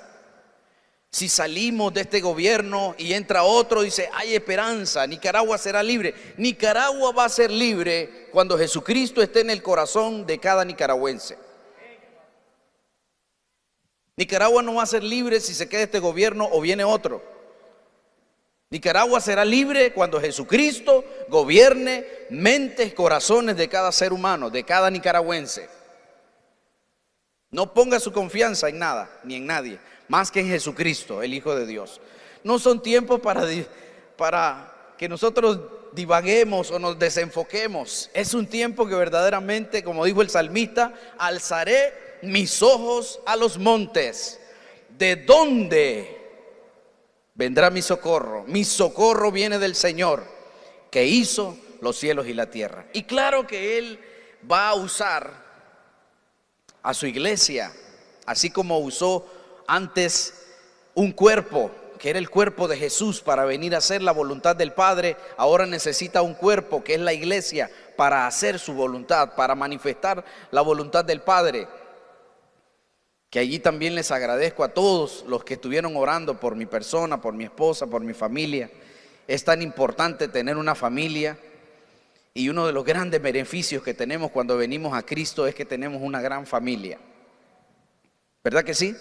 si 1.10 1.28
salimos 1.28 1.92
de 1.92 2.02
este 2.02 2.20
gobierno 2.20 2.94
y 2.96 3.12
entra 3.14 3.42
otro, 3.42 3.82
dice, 3.82 4.08
hay 4.12 4.34
esperanza, 4.34 5.06
Nicaragua 5.08 5.58
será 5.58 5.82
libre. 5.82 6.14
Nicaragua 6.36 7.10
va 7.10 7.24
a 7.24 7.28
ser 7.28 7.50
libre 7.50 8.28
cuando 8.30 8.56
Jesucristo 8.56 9.20
esté 9.20 9.40
en 9.40 9.50
el 9.50 9.60
corazón 9.60 10.24
de 10.24 10.38
cada 10.38 10.64
nicaragüense. 10.64 11.36
Nicaragua 14.16 14.62
no 14.62 14.74
va 14.74 14.84
a 14.84 14.86
ser 14.86 15.02
libre 15.02 15.40
si 15.40 15.52
se 15.52 15.68
queda 15.68 15.82
este 15.82 15.98
gobierno 15.98 16.48
o 16.52 16.60
viene 16.60 16.84
otro. 16.84 17.22
Nicaragua 18.68 19.20
será 19.20 19.44
libre 19.44 19.92
cuando 19.92 20.20
Jesucristo 20.20 21.04
gobierne 21.28 22.06
mentes, 22.30 22.94
corazones 22.94 23.56
de 23.56 23.68
cada 23.68 23.90
ser 23.90 24.12
humano, 24.12 24.48
de 24.48 24.62
cada 24.62 24.88
nicaragüense. 24.90 25.68
No 27.50 27.74
ponga 27.74 27.98
su 27.98 28.12
confianza 28.12 28.68
en 28.68 28.78
nada 28.78 29.10
ni 29.24 29.34
en 29.34 29.46
nadie 29.46 29.89
más 30.10 30.32
que 30.32 30.40
en 30.40 30.48
Jesucristo, 30.48 31.22
el 31.22 31.32
Hijo 31.32 31.54
de 31.54 31.66
Dios. 31.66 32.00
No 32.42 32.58
son 32.58 32.82
tiempos 32.82 33.20
para, 33.20 33.46
para 34.16 34.94
que 34.98 35.08
nosotros 35.08 35.60
divaguemos 35.92 36.72
o 36.72 36.80
nos 36.80 36.98
desenfoquemos. 36.98 38.10
Es 38.12 38.34
un 38.34 38.48
tiempo 38.48 38.88
que 38.88 38.96
verdaderamente, 38.96 39.84
como 39.84 40.04
dijo 40.04 40.20
el 40.20 40.28
salmista, 40.28 40.92
alzaré 41.16 42.18
mis 42.22 42.60
ojos 42.60 43.20
a 43.24 43.36
los 43.36 43.56
montes. 43.56 44.40
¿De 44.98 45.14
dónde 45.14 46.18
vendrá 47.34 47.70
mi 47.70 47.80
socorro? 47.80 48.42
Mi 48.48 48.64
socorro 48.64 49.30
viene 49.30 49.60
del 49.60 49.76
Señor, 49.76 50.24
que 50.90 51.06
hizo 51.06 51.56
los 51.80 51.96
cielos 51.96 52.26
y 52.26 52.34
la 52.34 52.50
tierra. 52.50 52.86
Y 52.92 53.04
claro 53.04 53.46
que 53.46 53.78
Él 53.78 54.00
va 54.50 54.70
a 54.70 54.74
usar 54.74 55.32
a 56.82 56.94
su 56.94 57.06
iglesia, 57.06 57.72
así 58.26 58.50
como 58.50 58.80
usó 58.80 59.38
antes 59.70 60.34
un 60.94 61.12
cuerpo, 61.12 61.70
que 62.00 62.10
era 62.10 62.18
el 62.18 62.28
cuerpo 62.28 62.66
de 62.66 62.76
Jesús 62.76 63.20
para 63.20 63.44
venir 63.44 63.74
a 63.74 63.78
hacer 63.78 64.02
la 64.02 64.10
voluntad 64.10 64.56
del 64.56 64.72
Padre, 64.72 65.16
ahora 65.36 65.64
necesita 65.64 66.22
un 66.22 66.34
cuerpo 66.34 66.82
que 66.82 66.94
es 66.94 67.00
la 67.00 67.12
iglesia 67.12 67.70
para 67.96 68.26
hacer 68.26 68.58
su 68.58 68.74
voluntad, 68.74 69.36
para 69.36 69.54
manifestar 69.54 70.24
la 70.50 70.60
voluntad 70.62 71.04
del 71.04 71.20
Padre. 71.20 71.68
Que 73.30 73.38
allí 73.38 73.60
también 73.60 73.94
les 73.94 74.10
agradezco 74.10 74.64
a 74.64 74.74
todos 74.74 75.24
los 75.28 75.44
que 75.44 75.54
estuvieron 75.54 75.96
orando 75.96 76.40
por 76.40 76.56
mi 76.56 76.66
persona, 76.66 77.20
por 77.20 77.34
mi 77.34 77.44
esposa, 77.44 77.86
por 77.86 78.02
mi 78.02 78.12
familia. 78.12 78.68
Es 79.28 79.44
tan 79.44 79.62
importante 79.62 80.26
tener 80.26 80.56
una 80.56 80.74
familia 80.74 81.38
y 82.34 82.48
uno 82.48 82.66
de 82.66 82.72
los 82.72 82.84
grandes 82.84 83.22
beneficios 83.22 83.84
que 83.84 83.94
tenemos 83.94 84.32
cuando 84.32 84.56
venimos 84.56 84.94
a 84.94 85.06
Cristo 85.06 85.46
es 85.46 85.54
que 85.54 85.64
tenemos 85.64 86.02
una 86.02 86.20
gran 86.20 86.44
familia. 86.44 86.98
¿Verdad 88.42 88.64
que 88.64 88.74
sí? 88.74 88.96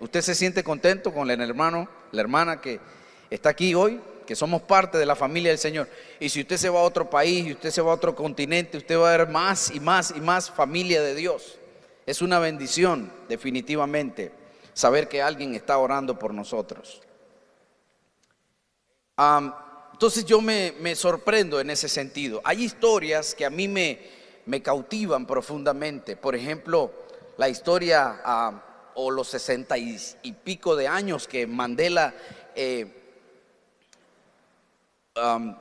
¿Usted 0.00 0.22
se 0.22 0.34
siente 0.34 0.64
contento 0.64 1.12
con 1.12 1.30
el 1.30 1.40
hermano, 1.42 1.86
la 2.12 2.22
hermana 2.22 2.60
que 2.60 2.80
está 3.28 3.50
aquí 3.50 3.74
hoy? 3.74 4.00
Que 4.26 4.34
somos 4.34 4.62
parte 4.62 4.96
de 4.96 5.04
la 5.04 5.14
familia 5.14 5.50
del 5.50 5.58
Señor. 5.58 5.88
Y 6.18 6.30
si 6.30 6.40
usted 6.40 6.56
se 6.56 6.70
va 6.70 6.80
a 6.80 6.84
otro 6.84 7.10
país 7.10 7.46
y 7.46 7.52
usted 7.52 7.70
se 7.70 7.82
va 7.82 7.92
a 7.92 7.96
otro 7.96 8.14
continente, 8.14 8.78
usted 8.78 8.98
va 8.98 9.12
a 9.12 9.16
ver 9.18 9.28
más 9.28 9.70
y 9.70 9.78
más 9.78 10.14
y 10.16 10.20
más 10.20 10.50
familia 10.50 11.02
de 11.02 11.14
Dios. 11.14 11.58
Es 12.06 12.22
una 12.22 12.38
bendición, 12.38 13.12
definitivamente, 13.28 14.32
saber 14.72 15.06
que 15.06 15.20
alguien 15.20 15.54
está 15.54 15.76
orando 15.76 16.18
por 16.18 16.32
nosotros. 16.32 17.02
entonces 19.92 20.24
yo 20.24 20.40
me, 20.40 20.96
sorprendo 20.96 21.60
en 21.60 21.68
ese 21.68 21.90
sentido. 21.90 22.40
Hay 22.44 22.64
historias 22.64 23.34
que 23.34 23.44
a 23.44 23.50
mí 23.50 23.68
me, 23.68 24.00
me 24.46 24.62
cautivan 24.62 25.26
profundamente. 25.26 26.16
Por 26.16 26.34
ejemplo, 26.34 26.90
la 27.36 27.50
historia 27.50 28.22
o 28.94 29.10
los 29.10 29.28
sesenta 29.28 29.78
y, 29.78 29.98
pico 30.44 30.76
de 30.76 30.88
años 30.88 31.26
que 31.28 31.46
Mandela 31.46 32.14
eh, 32.54 32.86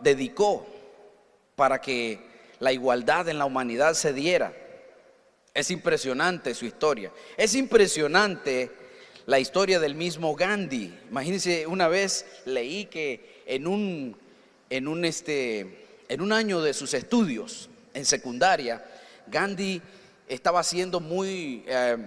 dedicó 0.01 0.65
para 1.55 1.81
que 1.81 2.19
la 2.59 2.71
igualdad 2.71 3.29
en 3.29 3.37
la 3.37 3.45
humanidad 3.45 3.93
se 3.93 4.13
diera. 4.13 4.53
Es 5.53 5.71
impresionante 5.71 6.53
su 6.53 6.65
historia. 6.65 7.11
Es 7.37 7.55
impresionante 7.55 8.71
la 9.25 9.39
historia 9.39 9.79
del 9.79 9.95
mismo 9.95 10.35
Gandhi. 10.35 10.93
Imagínense, 11.09 11.67
una 11.67 11.87
vez 11.87 12.25
leí 12.45 12.85
que 12.85 13.43
en 13.45 13.67
un, 13.67 14.17
en 14.69 14.87
un, 14.87 15.05
este, 15.05 15.85
en 16.07 16.21
un 16.21 16.31
año 16.31 16.61
de 16.61 16.73
sus 16.73 16.93
estudios 16.93 17.69
en 17.93 18.05
secundaria, 18.05 18.83
Gandhi 19.27 19.81
estaba 20.27 20.63
siendo 20.63 20.99
muy... 20.99 21.63
Eh, 21.67 21.97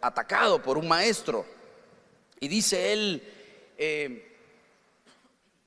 atacado 0.00 0.62
por 0.62 0.78
un 0.78 0.88
maestro. 0.88 1.44
Y 2.40 2.48
dice 2.48 2.92
él, 2.92 3.22
eh, 3.76 4.36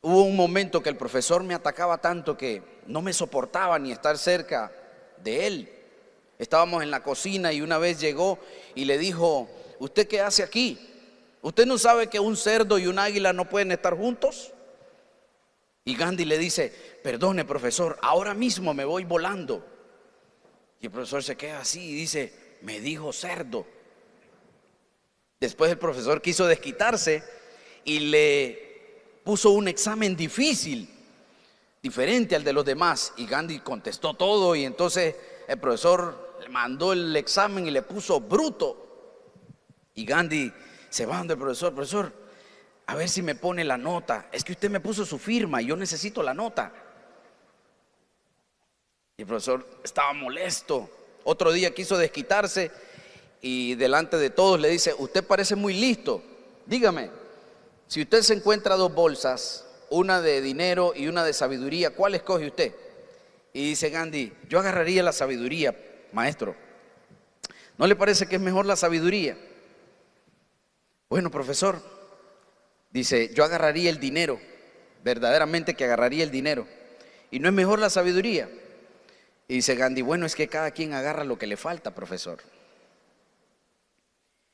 hubo 0.02 0.24
un 0.24 0.36
momento 0.36 0.82
que 0.82 0.90
el 0.90 0.98
profesor 0.98 1.44
me 1.44 1.54
atacaba 1.54 2.00
tanto 2.00 2.38
que 2.38 2.64
no 2.88 3.02
me 3.02 3.14
soportaba 3.14 3.78
ni 3.80 3.92
estar 3.92 4.18
cerca 4.18 4.72
de 5.18 5.48
él. 5.48 5.70
Estábamos 6.40 6.82
en 6.84 6.92
la 6.92 7.04
cocina 7.04 7.54
y 7.54 7.62
una 7.62 7.78
vez 7.78 8.00
llegó 8.00 8.40
y 8.74 8.86
le 8.86 8.98
dijo, 8.98 9.48
¿usted 9.80 10.08
qué 10.08 10.22
hace 10.22 10.44
aquí? 10.44 10.80
¿Usted 11.42 11.66
no 11.66 11.78
sabe 11.78 12.08
que 12.08 12.20
un 12.20 12.36
cerdo 12.36 12.78
y 12.80 12.88
un 12.88 13.00
águila 13.00 13.34
no 13.34 13.48
pueden 13.48 13.72
estar 13.72 13.96
juntos? 13.96 14.52
Y 15.84 15.96
Gandhi 15.96 16.26
le 16.26 16.38
dice, 16.38 16.72
perdone 17.04 17.46
profesor, 17.46 17.98
ahora 18.02 18.34
mismo 18.34 18.74
me 18.74 18.86
voy 18.86 19.04
volando. 19.04 19.66
Y 20.80 20.86
el 20.88 20.92
profesor 20.92 21.24
se 21.24 21.36
queda 21.36 21.60
así 21.60 21.80
y 21.80 21.94
dice, 21.94 22.58
me 22.62 22.80
dijo 22.80 23.12
cerdo. 23.14 23.66
Después 25.42 25.72
el 25.72 25.80
profesor 25.80 26.22
quiso 26.22 26.46
desquitarse 26.46 27.24
y 27.84 28.00
le 28.00 29.22
puso 29.24 29.50
un 29.50 29.68
examen 29.68 30.16
difícil, 30.16 30.88
diferente 31.82 32.36
al 32.36 32.44
de 32.44 32.54
los 32.54 32.64
demás. 32.64 33.12
Y 33.18 33.26
Gandhi 33.26 33.58
contestó 33.60 34.14
todo 34.14 34.56
y 34.56 34.66
entonces 34.66 35.16
el 35.48 35.58
profesor 35.58 36.38
le 36.42 36.50
mandó 36.50 36.94
el 36.94 37.16
examen 37.16 37.66
y 37.66 37.72
le 37.72 37.82
puso 37.82 38.22
bruto. 38.22 38.78
Y 39.96 40.06
Gandhi 40.06 40.54
se 40.92 41.08
va 41.08 41.18
donde 41.18 41.34
el 41.34 41.40
profesor, 41.40 41.74
profesor, 41.74 42.14
a 42.86 42.94
ver 42.94 43.10
si 43.10 43.24
me 43.24 43.34
pone 43.34 43.64
la 43.64 43.80
nota. 43.80 44.30
Es 44.32 44.44
que 44.44 44.52
usted 44.52 44.70
me 44.70 44.80
puso 44.80 45.08
su 45.08 45.18
firma 45.18 45.60
y 45.60 45.66
yo 45.66 45.76
necesito 45.76 46.22
la 46.22 46.36
nota. 46.36 46.72
Y 49.18 49.24
el 49.24 49.28
profesor 49.28 49.68
estaba 49.84 50.14
molesto. 50.14 50.88
Otro 51.24 51.52
día 51.52 51.74
quiso 51.74 51.98
desquitarse 51.98 52.72
y 53.42 53.76
delante 53.76 54.18
de 54.18 54.30
todos 54.30 54.60
le 54.60 54.70
dice, 54.70 54.94
usted 54.98 55.24
parece 55.24 55.56
muy 55.56 55.74
listo, 55.74 56.22
dígame, 56.66 57.10
si 57.88 58.02
usted 58.02 58.22
se 58.22 58.36
encuentra 58.36 58.76
dos 58.76 58.94
bolsas 58.94 59.66
una 59.90 60.22
de 60.22 60.42
dinero 60.42 60.94
y 60.96 61.08
una 61.08 61.26
de 61.26 61.34
sabiduría, 61.34 61.90
¿cuál 61.90 62.16
escoge 62.16 62.48
usted? 62.48 62.74
Y 63.54 63.70
dice 63.70 63.90
Gandhi, 63.90 64.32
yo 64.48 64.60
agarraría 64.60 65.04
la 65.04 65.12
sabiduría, 65.12 65.76
maestro. 66.14 66.56
¿No 67.78 67.86
le 67.86 67.98
parece 67.98 68.26
que 68.26 68.38
es 68.38 68.42
mejor 68.42 68.66
la 68.66 68.78
sabiduría? 68.78 69.38
Bueno, 71.10 71.30
profesor, 71.30 71.82
dice, 72.90 73.34
yo 73.34 73.44
agarraría 73.44 73.90
el 73.90 74.00
dinero, 74.00 74.40
verdaderamente 75.04 75.74
que 75.74 75.84
agarraría 75.84 76.24
el 76.24 76.32
dinero. 76.32 76.66
¿Y 77.30 77.40
no 77.40 77.50
es 77.50 77.54
mejor 77.54 77.80
la 77.80 77.90
sabiduría? 77.90 78.50
Y 79.50 79.56
dice 79.56 79.76
Gandhi, 79.76 80.02
bueno, 80.02 80.26
es 80.26 80.36
que 80.36 80.48
cada 80.48 80.72
quien 80.72 80.94
agarra 80.94 81.26
lo 81.26 81.38
que 81.38 81.48
le 81.48 81.58
falta, 81.58 81.94
profesor. 81.94 82.40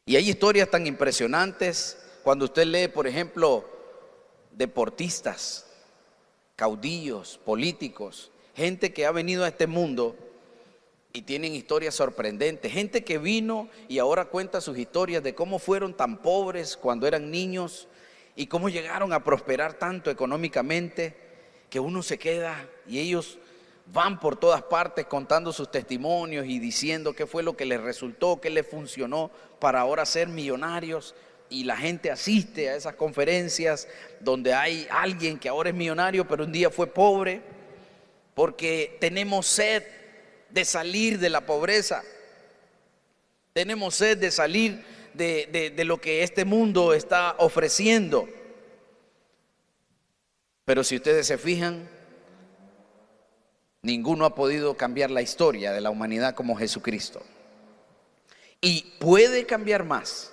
Y 0.07 0.15
hay 0.15 0.29
historias 0.29 0.71
tan 0.71 0.87
impresionantes 0.87 1.97
cuando 2.23 2.45
usted 2.45 2.65
lee, 2.65 2.87
por 2.87 3.07
ejemplo, 3.07 3.65
deportistas, 4.51 5.67
caudillos, 6.55 7.37
políticos, 7.43 8.31
gente 8.55 8.93
que 8.93 9.05
ha 9.05 9.11
venido 9.11 9.43
a 9.43 9.49
este 9.49 9.67
mundo 9.67 10.15
y 11.11 11.23
tienen 11.23 11.53
historias 11.53 11.93
sorprendentes, 11.93 12.71
gente 12.71 13.03
que 13.03 13.17
vino 13.17 13.67
y 13.89 13.99
ahora 13.99 14.29
cuenta 14.29 14.61
sus 14.61 14.77
historias 14.77 15.23
de 15.23 15.35
cómo 15.35 15.59
fueron 15.59 15.93
tan 15.93 16.21
pobres 16.21 16.77
cuando 16.77 17.05
eran 17.05 17.29
niños 17.29 17.89
y 18.37 18.47
cómo 18.47 18.69
llegaron 18.69 19.11
a 19.11 19.25
prosperar 19.25 19.73
tanto 19.73 20.09
económicamente 20.09 21.17
que 21.69 21.81
uno 21.81 22.01
se 22.01 22.17
queda 22.17 22.65
y 22.87 22.99
ellos 22.99 23.39
van 23.93 24.19
por 24.19 24.35
todas 24.37 24.63
partes 24.63 25.05
contando 25.05 25.53
sus 25.53 25.71
testimonios 25.71 26.45
y 26.45 26.59
diciendo 26.59 27.13
qué 27.13 27.25
fue 27.25 27.43
lo 27.43 27.55
que 27.55 27.65
les 27.65 27.81
resultó, 27.81 28.41
qué 28.41 28.49
les 28.49 28.67
funcionó 28.67 29.31
para 29.59 29.81
ahora 29.81 30.05
ser 30.05 30.27
millonarios. 30.27 31.15
Y 31.49 31.63
la 31.63 31.77
gente 31.77 32.11
asiste 32.11 32.69
a 32.69 32.75
esas 32.75 32.95
conferencias 32.95 33.87
donde 34.19 34.53
hay 34.53 34.87
alguien 34.89 35.39
que 35.39 35.47
ahora 35.47 35.69
es 35.69 35.75
millonario, 35.75 36.27
pero 36.27 36.43
un 36.43 36.51
día 36.51 36.69
fue 36.69 36.87
pobre, 36.87 37.41
porque 38.33 38.97
tenemos 38.99 39.45
sed 39.45 39.83
de 40.49 40.65
salir 40.65 41.19
de 41.19 41.29
la 41.29 41.41
pobreza. 41.41 42.03
Tenemos 43.53 43.95
sed 43.95 44.17
de 44.17 44.31
salir 44.31 44.83
de, 45.13 45.73
de 45.75 45.85
lo 45.85 45.99
que 46.01 46.23
este 46.23 46.43
mundo 46.43 46.93
está 46.93 47.35
ofreciendo. 47.39 48.27
Pero 50.65 50.83
si 50.83 50.97
ustedes 50.97 51.27
se 51.27 51.37
fijan, 51.37 51.89
Ninguno 53.87 54.25
ha 54.25 54.35
podido 54.35 54.75
cambiar 54.75 55.11
la 55.11 55.21
historia 55.21 55.71
de 55.71 55.79
la 55.79 55.89
humanidad 55.89 56.35
como 56.35 56.57
Jesucristo. 56.57 57.21
Y 58.61 58.93
puede 58.99 59.45
cambiar 59.45 59.83
más, 59.83 60.31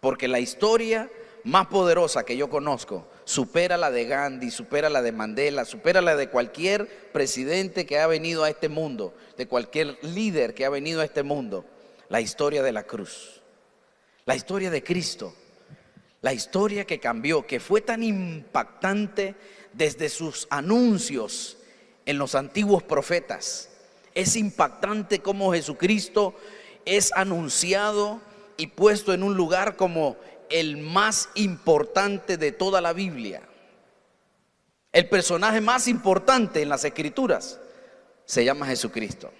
porque 0.00 0.28
la 0.28 0.40
historia 0.40 1.10
más 1.44 1.68
poderosa 1.68 2.24
que 2.24 2.36
yo 2.36 2.50
conozco 2.50 3.06
supera 3.24 3.76
la 3.76 3.90
de 3.90 4.06
Gandhi, 4.06 4.50
supera 4.50 4.90
la 4.90 5.02
de 5.02 5.12
Mandela, 5.12 5.64
supera 5.64 6.00
la 6.00 6.16
de 6.16 6.28
cualquier 6.28 6.88
presidente 7.12 7.86
que 7.86 7.98
ha 7.98 8.06
venido 8.06 8.42
a 8.44 8.50
este 8.50 8.68
mundo, 8.68 9.14
de 9.36 9.46
cualquier 9.46 9.98
líder 10.02 10.54
que 10.54 10.64
ha 10.64 10.70
venido 10.70 11.00
a 11.00 11.04
este 11.04 11.22
mundo. 11.22 11.64
La 12.08 12.20
historia 12.20 12.62
de 12.62 12.72
la 12.72 12.82
cruz, 12.82 13.40
la 14.26 14.34
historia 14.34 14.70
de 14.70 14.82
Cristo, 14.82 15.32
la 16.22 16.32
historia 16.32 16.84
que 16.84 16.98
cambió, 16.98 17.46
que 17.46 17.60
fue 17.60 17.80
tan 17.80 18.02
impactante 18.02 19.36
desde 19.72 20.08
sus 20.08 20.48
anuncios 20.50 21.56
en 22.04 22.18
los 22.18 22.34
antiguos 22.34 22.82
profetas. 22.82 23.70
Es 24.12 24.34
impactante 24.34 25.20
cómo 25.20 25.52
Jesucristo 25.52 26.34
es 26.84 27.12
anunciado 27.14 28.20
y 28.56 28.68
puesto 28.68 29.12
en 29.12 29.22
un 29.22 29.36
lugar 29.36 29.76
como 29.76 30.16
el 30.50 30.76
más 30.76 31.28
importante 31.34 32.36
de 32.36 32.52
toda 32.52 32.80
la 32.80 32.92
Biblia. 32.92 33.42
El 34.92 35.08
personaje 35.08 35.60
más 35.60 35.86
importante 35.86 36.60
en 36.62 36.68
las 36.68 36.84
escrituras 36.84 37.60
se 38.24 38.44
llama 38.44 38.66
Jesucristo. 38.66 39.32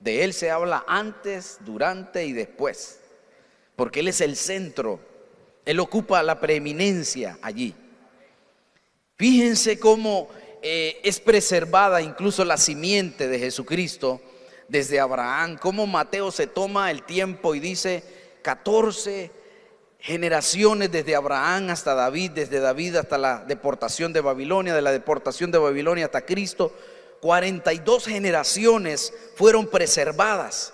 De 0.00 0.22
Él 0.22 0.32
se 0.32 0.50
habla 0.50 0.84
antes, 0.86 1.58
durante 1.60 2.24
y 2.24 2.32
después, 2.32 3.00
porque 3.74 4.00
Él 4.00 4.08
es 4.08 4.20
el 4.20 4.36
centro, 4.36 5.00
Él 5.64 5.80
ocupa 5.80 6.22
la 6.22 6.38
preeminencia 6.38 7.38
allí. 7.42 7.74
Fíjense 9.16 9.80
cómo 9.80 10.28
eh, 10.62 11.00
es 11.02 11.20
preservada 11.20 12.02
incluso 12.02 12.44
la 12.44 12.56
simiente 12.56 13.28
de 13.28 13.38
Jesucristo 13.38 14.20
desde 14.68 15.00
Abraham, 15.00 15.58
como 15.58 15.86
Mateo 15.86 16.30
se 16.30 16.46
toma 16.46 16.90
el 16.90 17.02
tiempo 17.02 17.54
y 17.54 17.60
dice 17.60 18.02
14 18.42 19.30
generaciones 20.00 20.90
desde 20.90 21.16
Abraham 21.16 21.70
hasta 21.70 21.94
David, 21.94 22.32
desde 22.32 22.60
David 22.60 22.96
hasta 22.96 23.18
la 23.18 23.44
deportación 23.44 24.12
de 24.12 24.20
Babilonia, 24.20 24.74
de 24.74 24.82
la 24.82 24.92
deportación 24.92 25.50
de 25.50 25.58
Babilonia 25.58 26.06
hasta 26.06 26.24
Cristo, 26.24 26.72
42 27.20 28.06
generaciones 28.06 29.12
fueron 29.34 29.66
preservadas. 29.66 30.72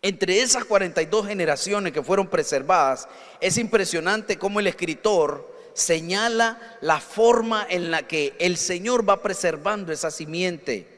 Entre 0.00 0.40
esas 0.40 0.64
42 0.64 1.28
generaciones 1.28 1.92
que 1.92 2.02
fueron 2.02 2.26
preservadas, 2.26 3.08
es 3.40 3.56
impresionante 3.58 4.38
cómo 4.38 4.58
el 4.58 4.66
escritor 4.66 5.52
señala 5.74 6.78
la 6.80 6.98
forma 7.00 7.64
en 7.68 7.90
la 7.90 8.06
que 8.08 8.34
el 8.40 8.56
Señor 8.56 9.08
va 9.08 9.22
preservando 9.22 9.92
esa 9.92 10.10
simiente 10.10 10.88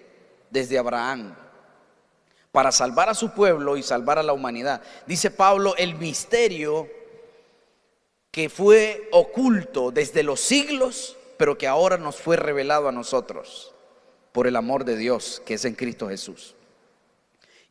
desde 0.51 0.79
Abraham 0.79 1.35
para 2.55 2.71
salvar 2.71 3.09
a 3.09 3.15
su 3.15 3.31
pueblo 3.31 3.77
y 3.77 3.83
salvar 3.83 4.17
a 4.17 4.23
la 4.23 4.33
humanidad. 4.33 4.81
Dice 5.09 5.33
Pablo, 5.33 5.75
el 5.77 5.97
misterio 5.97 6.89
que 8.31 8.49
fue 8.49 9.09
oculto 9.11 9.91
desde 9.91 10.23
los 10.23 10.39
siglos, 10.39 11.17
pero 11.37 11.59
que 11.59 11.67
ahora 11.67 11.99
nos 11.99 12.15
fue 12.15 12.37
revelado 12.37 12.87
a 12.87 12.93
nosotros 12.93 13.75
por 14.31 14.47
el 14.47 14.55
amor 14.55 14.85
de 14.85 14.97
Dios 14.97 15.43
que 15.45 15.55
es 15.55 15.65
en 15.65 15.75
Cristo 15.75 16.09
Jesús. 16.09 16.55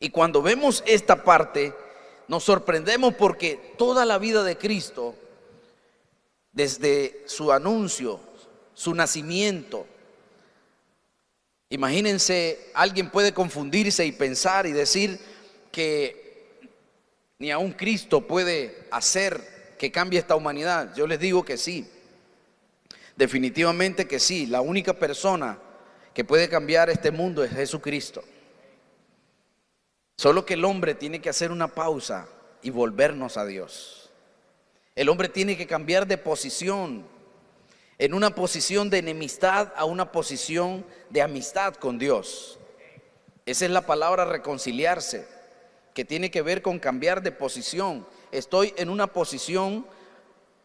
Y 0.00 0.10
cuando 0.10 0.42
vemos 0.42 0.84
esta 0.84 1.24
parte, 1.24 1.72
nos 2.28 2.44
sorprendemos 2.44 3.14
porque 3.14 3.74
toda 3.78 4.04
la 4.04 4.18
vida 4.18 4.44
de 4.44 4.58
Cristo 4.58 5.14
desde 6.52 7.22
su 7.24 7.52
anuncio, 7.52 8.20
su 8.74 8.94
nacimiento. 8.94 9.86
Imagínense, 11.74 12.70
alguien 12.72 13.10
puede 13.10 13.34
confundirse 13.34 14.06
y 14.06 14.12
pensar 14.12 14.64
y 14.64 14.70
decir 14.70 15.18
que 15.72 16.70
ni 17.40 17.50
aun 17.50 17.72
Cristo 17.72 18.20
puede 18.20 18.86
hacer 18.92 19.74
que 19.76 19.90
cambie 19.90 20.20
esta 20.20 20.36
humanidad. 20.36 20.94
Yo 20.94 21.08
les 21.08 21.18
digo 21.18 21.44
que 21.44 21.56
sí, 21.56 21.84
definitivamente 23.16 24.06
que 24.06 24.20
sí. 24.20 24.46
La 24.46 24.60
única 24.60 24.92
persona 24.92 25.58
que 26.14 26.22
puede 26.22 26.48
cambiar 26.48 26.90
este 26.90 27.10
mundo 27.10 27.42
es 27.42 27.50
Jesucristo. 27.50 28.22
Solo 30.16 30.46
que 30.46 30.54
el 30.54 30.64
hombre 30.64 30.94
tiene 30.94 31.20
que 31.20 31.28
hacer 31.28 31.50
una 31.50 31.66
pausa 31.66 32.28
y 32.62 32.70
volvernos 32.70 33.36
a 33.36 33.44
Dios. 33.46 34.12
El 34.94 35.08
hombre 35.08 35.28
tiene 35.28 35.56
que 35.56 35.66
cambiar 35.66 36.06
de 36.06 36.18
posición, 36.18 37.04
en 37.98 38.14
una 38.14 38.34
posición 38.34 38.90
de 38.90 38.98
enemistad 38.98 39.72
a 39.76 39.84
una 39.84 40.10
posición 40.10 40.84
de 41.10 41.22
amistad 41.22 41.74
con 41.74 41.98
Dios. 41.98 42.58
Esa 43.46 43.64
es 43.66 43.70
la 43.70 43.86
palabra 43.86 44.24
reconciliarse, 44.24 45.28
que 45.92 46.04
tiene 46.04 46.30
que 46.30 46.42
ver 46.42 46.62
con 46.62 46.78
cambiar 46.78 47.22
de 47.22 47.30
posición. 47.30 48.06
Estoy 48.32 48.74
en 48.76 48.88
una 48.88 49.06
posición 49.06 49.86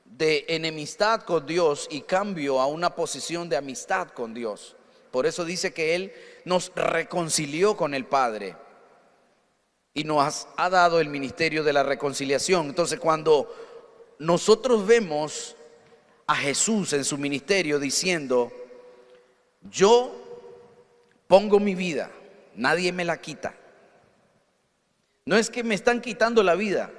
de 0.05 0.45
enemistad 0.47 1.21
con 1.21 1.45
Dios 1.45 1.87
y 1.91 2.01
cambio 2.01 2.59
a 2.59 2.65
una 2.65 2.95
posición 2.95 3.47
de 3.47 3.57
amistad 3.57 4.09
con 4.09 4.33
Dios. 4.33 4.75
Por 5.11 5.25
eso 5.25 5.45
dice 5.45 5.73
que 5.73 5.95
Él 5.95 6.13
nos 6.45 6.71
reconcilió 6.75 7.77
con 7.77 7.93
el 7.93 8.05
Padre 8.05 8.55
y 9.93 10.03
nos 10.03 10.47
ha 10.55 10.69
dado 10.69 10.99
el 10.99 11.09
ministerio 11.09 11.63
de 11.63 11.73
la 11.73 11.83
reconciliación. 11.83 12.67
Entonces 12.67 12.99
cuando 12.99 13.53
nosotros 14.19 14.85
vemos 14.85 15.55
a 16.29 16.35
Jesús 16.35 16.93
en 16.93 17.03
su 17.03 17.17
ministerio 17.17 17.79
diciendo, 17.79 18.51
yo 19.71 20.13
pongo 21.25 21.59
mi 21.59 21.73
vida, 21.73 22.11
nadie 22.53 22.93
me 22.93 23.03
la 23.03 23.19
quita. 23.19 23.55
No 25.25 25.37
es 25.37 25.49
que 25.49 25.63
me 25.63 25.73
están 25.73 26.01
quitando 26.01 26.43
la 26.43 26.53
vida, 26.53 26.91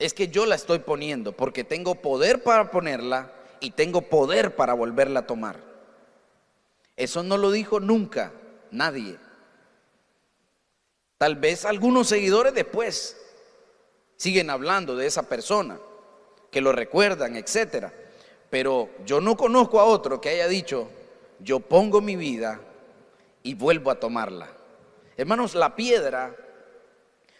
es 0.00 0.14
que 0.14 0.26
yo 0.26 0.46
la 0.46 0.56
estoy 0.56 0.80
poniendo 0.80 1.30
porque 1.30 1.62
tengo 1.62 1.94
poder 1.94 2.42
para 2.42 2.72
ponerla 2.72 3.32
y 3.60 3.70
tengo 3.70 4.02
poder 4.02 4.56
para 4.56 4.74
volverla 4.74 5.20
a 5.20 5.26
tomar. 5.28 5.60
Eso 6.96 7.22
no 7.22 7.38
lo 7.38 7.52
dijo 7.52 7.78
nunca 7.78 8.32
nadie. 8.72 9.16
Tal 11.18 11.36
vez 11.36 11.64
algunos 11.64 12.08
seguidores 12.08 12.52
después, 12.52 13.16
siguen 14.16 14.50
hablando 14.50 14.96
de 14.96 15.06
esa 15.06 15.28
persona, 15.28 15.78
que 16.50 16.60
lo 16.60 16.72
recuerdan, 16.72 17.36
etcétera. 17.36 17.92
Pero 18.50 18.90
yo 19.04 19.20
no 19.20 19.36
conozco 19.36 19.80
a 19.80 19.84
otro 19.84 20.20
que 20.20 20.30
haya 20.30 20.48
dicho, 20.48 20.88
yo 21.38 21.60
pongo 21.60 22.00
mi 22.00 22.16
vida 22.16 22.60
y 23.42 23.54
vuelvo 23.54 23.90
a 23.90 24.00
tomarla. 24.00 24.48
Hermanos, 25.16 25.54
la 25.54 25.76
piedra 25.76 26.34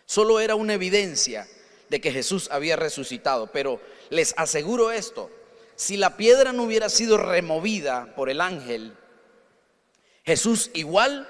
solo 0.06 0.40
era 0.40 0.54
una 0.54 0.74
evidencia 0.74 1.46
de 1.88 2.00
que 2.00 2.12
Jesús 2.12 2.48
había 2.52 2.76
resucitado, 2.76 3.48
pero 3.48 3.80
les 4.10 4.34
aseguro 4.36 4.92
esto, 4.92 5.30
si 5.74 5.96
la 5.96 6.16
piedra 6.16 6.52
no 6.52 6.64
hubiera 6.64 6.88
sido 6.88 7.16
removida 7.16 8.12
por 8.14 8.30
el 8.30 8.40
ángel, 8.40 8.94
Jesús 10.24 10.70
igual 10.74 11.28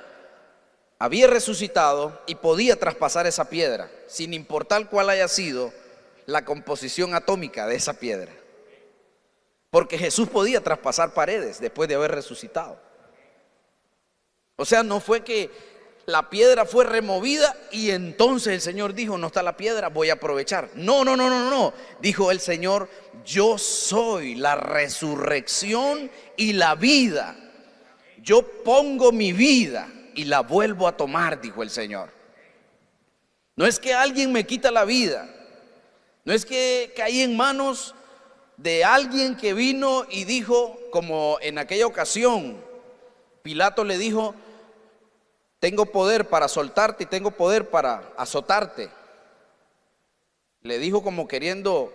había 0.99 1.27
resucitado 1.29 2.21
y 2.27 2.35
podía 2.35 2.77
traspasar 2.77 3.27
esa 3.27 3.49
piedra, 3.49 3.91
sin 4.07 4.35
importar 4.35 4.91
cuál 4.91 5.09
haya 5.09 5.29
sido 5.29 5.73
la 6.31 6.45
composición 6.45 7.15
atómica 7.15 7.67
de 7.67 7.77
esa 7.77 7.95
piedra. 7.95 8.33
Porque 9.71 9.99
Jesús 9.99 10.29
podía 10.29 10.63
traspasar 10.63 11.13
paredes 11.13 11.61
después 11.61 11.89
de 11.89 11.97
haber 11.97 12.13
resucitado. 12.13 12.81
O 14.57 14.65
sea, 14.65 14.83
no 14.83 15.01
fue 15.01 15.23
que 15.23 15.51
la 16.07 16.29
piedra 16.29 16.65
fue 16.65 16.85
removida 16.85 17.57
y 17.71 17.91
entonces 17.91 18.53
el 18.53 18.61
Señor 18.61 18.95
dijo, 18.95 19.17
no 19.17 19.29
está 19.29 19.43
la 19.43 19.57
piedra, 19.57 19.89
voy 19.89 20.11
a 20.11 20.15
aprovechar. 20.15 20.71
No, 20.75 21.05
no, 21.05 21.17
no, 21.17 21.29
no, 21.31 21.51
no. 21.51 21.73
Dijo 22.01 22.31
el 22.31 22.41
Señor, 22.41 22.89
yo 23.25 23.59
soy 23.59 24.35
la 24.35 24.57
resurrección 24.57 26.11
y 26.37 26.53
la 26.53 26.75
vida. 26.75 27.37
Yo 28.19 28.43
pongo 28.43 29.13
mi 29.13 29.33
vida 29.33 29.89
y 30.15 30.25
la 30.25 30.41
vuelvo 30.41 30.87
a 30.87 30.97
tomar, 30.97 31.41
dijo 31.41 31.63
el 31.63 31.71
Señor. 31.71 32.11
No 33.57 33.67
es 33.67 33.79
que 33.79 33.95
alguien 33.95 34.33
me 34.33 34.45
quita 34.45 34.71
la 34.71 34.85
vida. 34.85 35.40
No 36.31 36.37
es 36.37 36.47
que 36.47 36.93
caí 36.95 37.23
en 37.23 37.37
manos 37.37 37.93
de 38.57 38.85
alguien 38.85 39.37
que 39.37 39.53
vino 39.53 40.07
y 40.09 40.23
dijo, 40.23 40.79
como 40.93 41.39
en 41.41 41.59
aquella 41.59 41.89
ocasión, 41.89 42.57
Pilato 43.43 43.83
le 43.83 43.99
dijo, 43.99 44.37
tengo 45.59 45.87
poder 45.87 46.29
para 46.29 46.47
soltarte 46.47 47.03
y 47.03 47.07
tengo 47.09 47.33
poder 47.33 47.69
para 47.69 48.13
azotarte. 48.17 48.91
Le 50.63 50.79
dijo 50.79 51.03
como 51.03 51.27
queriendo 51.27 51.93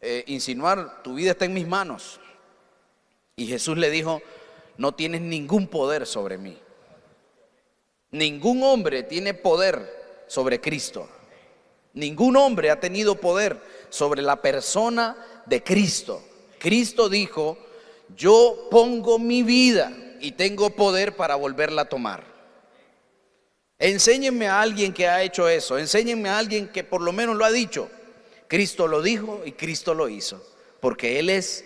eh, 0.00 0.24
insinuar, 0.26 1.00
tu 1.04 1.14
vida 1.14 1.30
está 1.30 1.44
en 1.44 1.54
mis 1.54 1.68
manos. 1.68 2.18
Y 3.36 3.46
Jesús 3.46 3.78
le 3.78 3.90
dijo, 3.90 4.20
no 4.78 4.96
tienes 4.96 5.20
ningún 5.20 5.68
poder 5.68 6.08
sobre 6.08 6.38
mí. 6.38 6.58
Ningún 8.10 8.64
hombre 8.64 9.04
tiene 9.04 9.32
poder 9.32 10.24
sobre 10.26 10.60
Cristo. 10.60 11.08
Ningún 11.98 12.36
hombre 12.36 12.70
ha 12.70 12.78
tenido 12.78 13.16
poder 13.16 13.60
sobre 13.90 14.22
la 14.22 14.40
persona 14.40 15.16
de 15.46 15.64
Cristo. 15.64 16.22
Cristo 16.60 17.08
dijo, 17.08 17.58
yo 18.16 18.68
pongo 18.70 19.18
mi 19.18 19.42
vida 19.42 19.92
y 20.20 20.32
tengo 20.32 20.70
poder 20.70 21.16
para 21.16 21.34
volverla 21.34 21.82
a 21.82 21.88
tomar. 21.88 22.22
Enséñenme 23.80 24.46
a 24.46 24.60
alguien 24.60 24.92
que 24.92 25.08
ha 25.08 25.24
hecho 25.24 25.48
eso. 25.48 25.76
Enséñenme 25.76 26.28
a 26.28 26.38
alguien 26.38 26.68
que 26.68 26.84
por 26.84 27.00
lo 27.00 27.12
menos 27.12 27.36
lo 27.36 27.44
ha 27.44 27.50
dicho. 27.50 27.90
Cristo 28.46 28.86
lo 28.86 29.02
dijo 29.02 29.42
y 29.44 29.52
Cristo 29.52 29.92
lo 29.92 30.08
hizo. 30.08 30.40
Porque 30.78 31.18
Él 31.18 31.30
es, 31.30 31.64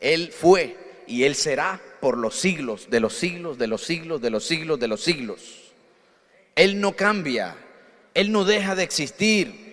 Él 0.00 0.32
fue 0.32 0.78
y 1.06 1.24
Él 1.24 1.34
será 1.34 1.78
por 2.00 2.16
los 2.16 2.36
siglos, 2.36 2.88
de 2.88 3.00
los 3.00 3.12
siglos, 3.12 3.58
de 3.58 3.66
los 3.66 3.82
siglos, 3.82 4.22
de 4.22 4.30
los 4.30 4.46
siglos, 4.46 4.80
de 4.80 4.88
los 4.88 5.02
siglos. 5.02 5.40
Él 6.54 6.80
no 6.80 6.96
cambia. 6.96 7.54
Él 8.14 8.32
no 8.32 8.46
deja 8.46 8.74
de 8.74 8.82
existir. 8.82 9.63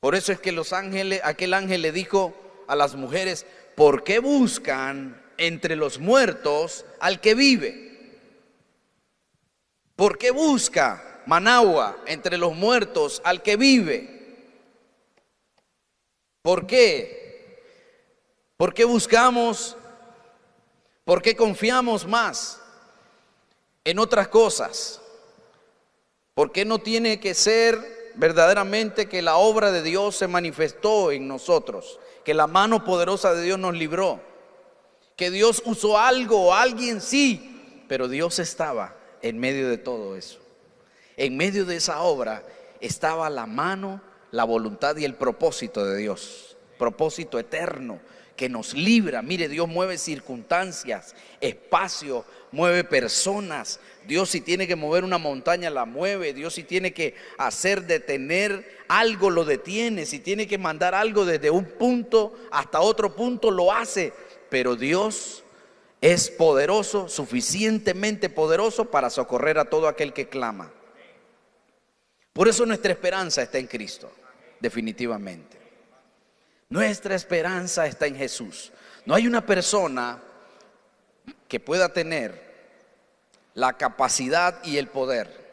Por 0.00 0.14
eso 0.14 0.32
es 0.32 0.40
que 0.40 0.52
los 0.52 0.72
ángeles, 0.72 1.20
aquel 1.24 1.54
ángel 1.54 1.82
le 1.82 1.92
dijo 1.92 2.34
a 2.68 2.76
las 2.76 2.94
mujeres, 2.94 3.46
¿por 3.74 4.04
qué 4.04 4.20
buscan 4.20 5.20
entre 5.36 5.74
los 5.74 5.98
muertos 5.98 6.84
al 7.00 7.20
que 7.20 7.34
vive? 7.34 7.88
¿Por 9.96 10.16
qué 10.16 10.30
busca 10.30 11.22
Managua 11.26 11.98
entre 12.06 12.38
los 12.38 12.54
muertos 12.54 13.20
al 13.24 13.42
que 13.42 13.56
vive? 13.56 14.18
¿Por 16.42 16.66
qué? 16.66 17.18
¿Por 18.56 18.72
qué 18.72 18.84
buscamos? 18.84 19.76
¿Por 21.04 21.20
qué 21.20 21.34
confiamos 21.34 22.06
más 22.06 22.60
en 23.82 23.98
otras 23.98 24.28
cosas? 24.28 25.00
¿Por 26.34 26.52
qué 26.52 26.64
no 26.64 26.78
tiene 26.78 27.18
que 27.18 27.34
ser 27.34 27.97
verdaderamente 28.18 29.08
que 29.08 29.22
la 29.22 29.36
obra 29.36 29.72
de 29.72 29.82
Dios 29.82 30.16
se 30.16 30.28
manifestó 30.28 31.12
en 31.12 31.26
nosotros? 31.26 31.98
Que 32.24 32.34
la 32.34 32.46
mano 32.46 32.84
poderosa 32.84 33.32
de 33.32 33.42
Dios 33.42 33.58
nos 33.58 33.74
libró. 33.74 34.20
Que 35.16 35.30
Dios 35.30 35.62
usó 35.64 35.98
algo 35.98 36.54
alguien 36.54 37.00
sí, 37.00 37.84
pero 37.88 38.08
Dios 38.08 38.38
estaba 38.38 38.94
en 39.22 39.38
medio 39.38 39.68
de 39.68 39.78
todo 39.78 40.16
eso. 40.16 40.38
En 41.16 41.36
medio 41.36 41.64
de 41.64 41.76
esa 41.76 42.02
obra 42.02 42.44
estaba 42.80 43.30
la 43.30 43.46
mano, 43.46 44.00
la 44.30 44.44
voluntad 44.44 44.96
y 44.96 45.04
el 45.04 45.14
propósito 45.14 45.84
de 45.84 45.96
Dios. 45.96 46.56
Propósito 46.78 47.38
eterno 47.38 48.00
que 48.38 48.48
nos 48.48 48.72
libra. 48.72 49.20
Mire, 49.20 49.48
Dios 49.48 49.68
mueve 49.68 49.98
circunstancias, 49.98 51.16
espacio, 51.40 52.24
mueve 52.52 52.84
personas. 52.84 53.80
Dios 54.06 54.30
si 54.30 54.40
tiene 54.40 54.68
que 54.68 54.76
mover 54.76 55.02
una 55.02 55.18
montaña, 55.18 55.68
la 55.68 55.84
mueve. 55.84 56.32
Dios 56.32 56.54
si 56.54 56.62
tiene 56.62 56.94
que 56.94 57.16
hacer 57.36 57.82
detener 57.82 58.78
algo, 58.86 59.28
lo 59.28 59.44
detiene. 59.44 60.06
Si 60.06 60.20
tiene 60.20 60.46
que 60.46 60.56
mandar 60.56 60.94
algo 60.94 61.26
desde 61.26 61.50
un 61.50 61.64
punto 61.64 62.32
hasta 62.52 62.80
otro 62.80 63.16
punto, 63.16 63.50
lo 63.50 63.72
hace. 63.72 64.12
Pero 64.48 64.76
Dios 64.76 65.42
es 66.00 66.30
poderoso, 66.30 67.08
suficientemente 67.08 68.30
poderoso 68.30 68.84
para 68.84 69.10
socorrer 69.10 69.58
a 69.58 69.64
todo 69.64 69.88
aquel 69.88 70.12
que 70.12 70.28
clama. 70.28 70.72
Por 72.32 72.46
eso 72.46 72.64
nuestra 72.64 72.92
esperanza 72.92 73.42
está 73.42 73.58
en 73.58 73.66
Cristo, 73.66 74.12
definitivamente. 74.60 75.57
Nuestra 76.70 77.14
esperanza 77.14 77.86
está 77.86 78.06
en 78.06 78.16
Jesús. 78.16 78.72
No 79.06 79.14
hay 79.14 79.26
una 79.26 79.44
persona 79.44 80.22
que 81.46 81.60
pueda 81.60 81.92
tener 81.92 82.46
la 83.54 83.76
capacidad 83.76 84.62
y 84.64 84.76
el 84.76 84.88
poder 84.88 85.48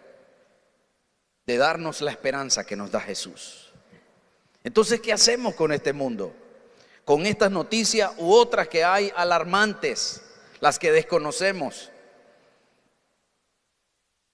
de 1.46 1.58
darnos 1.58 2.02
la 2.02 2.12
esperanza 2.12 2.66
que 2.66 2.76
nos 2.76 2.92
da 2.92 3.00
Jesús. 3.00 3.72
Entonces, 4.64 5.00
¿qué 5.00 5.14
hacemos 5.14 5.56
con 5.56 5.72
este 5.72 5.94
mundo? 5.94 6.36
Con 7.06 7.26
estas 7.26 7.52
noticias 7.52 8.12
u 8.18 8.34
otras 8.34 8.68
que 8.68 8.84
hay 8.84 9.12
alarmantes 9.16 10.22
las 10.60 10.80
que 10.80 10.92
desconocemos, 10.92 11.92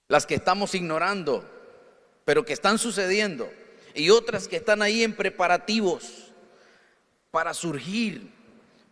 las 0.08 0.26
que 0.26 0.34
estamos 0.34 0.74
ignorando, 0.74 1.48
pero 2.24 2.44
que 2.44 2.54
están 2.54 2.78
sucediendo, 2.78 3.52
y 3.94 4.10
otras 4.10 4.48
que 4.48 4.56
están 4.56 4.80
ahí 4.80 5.02
en 5.02 5.14
preparativos 5.14 6.21
para 7.32 7.54
surgir, 7.54 8.30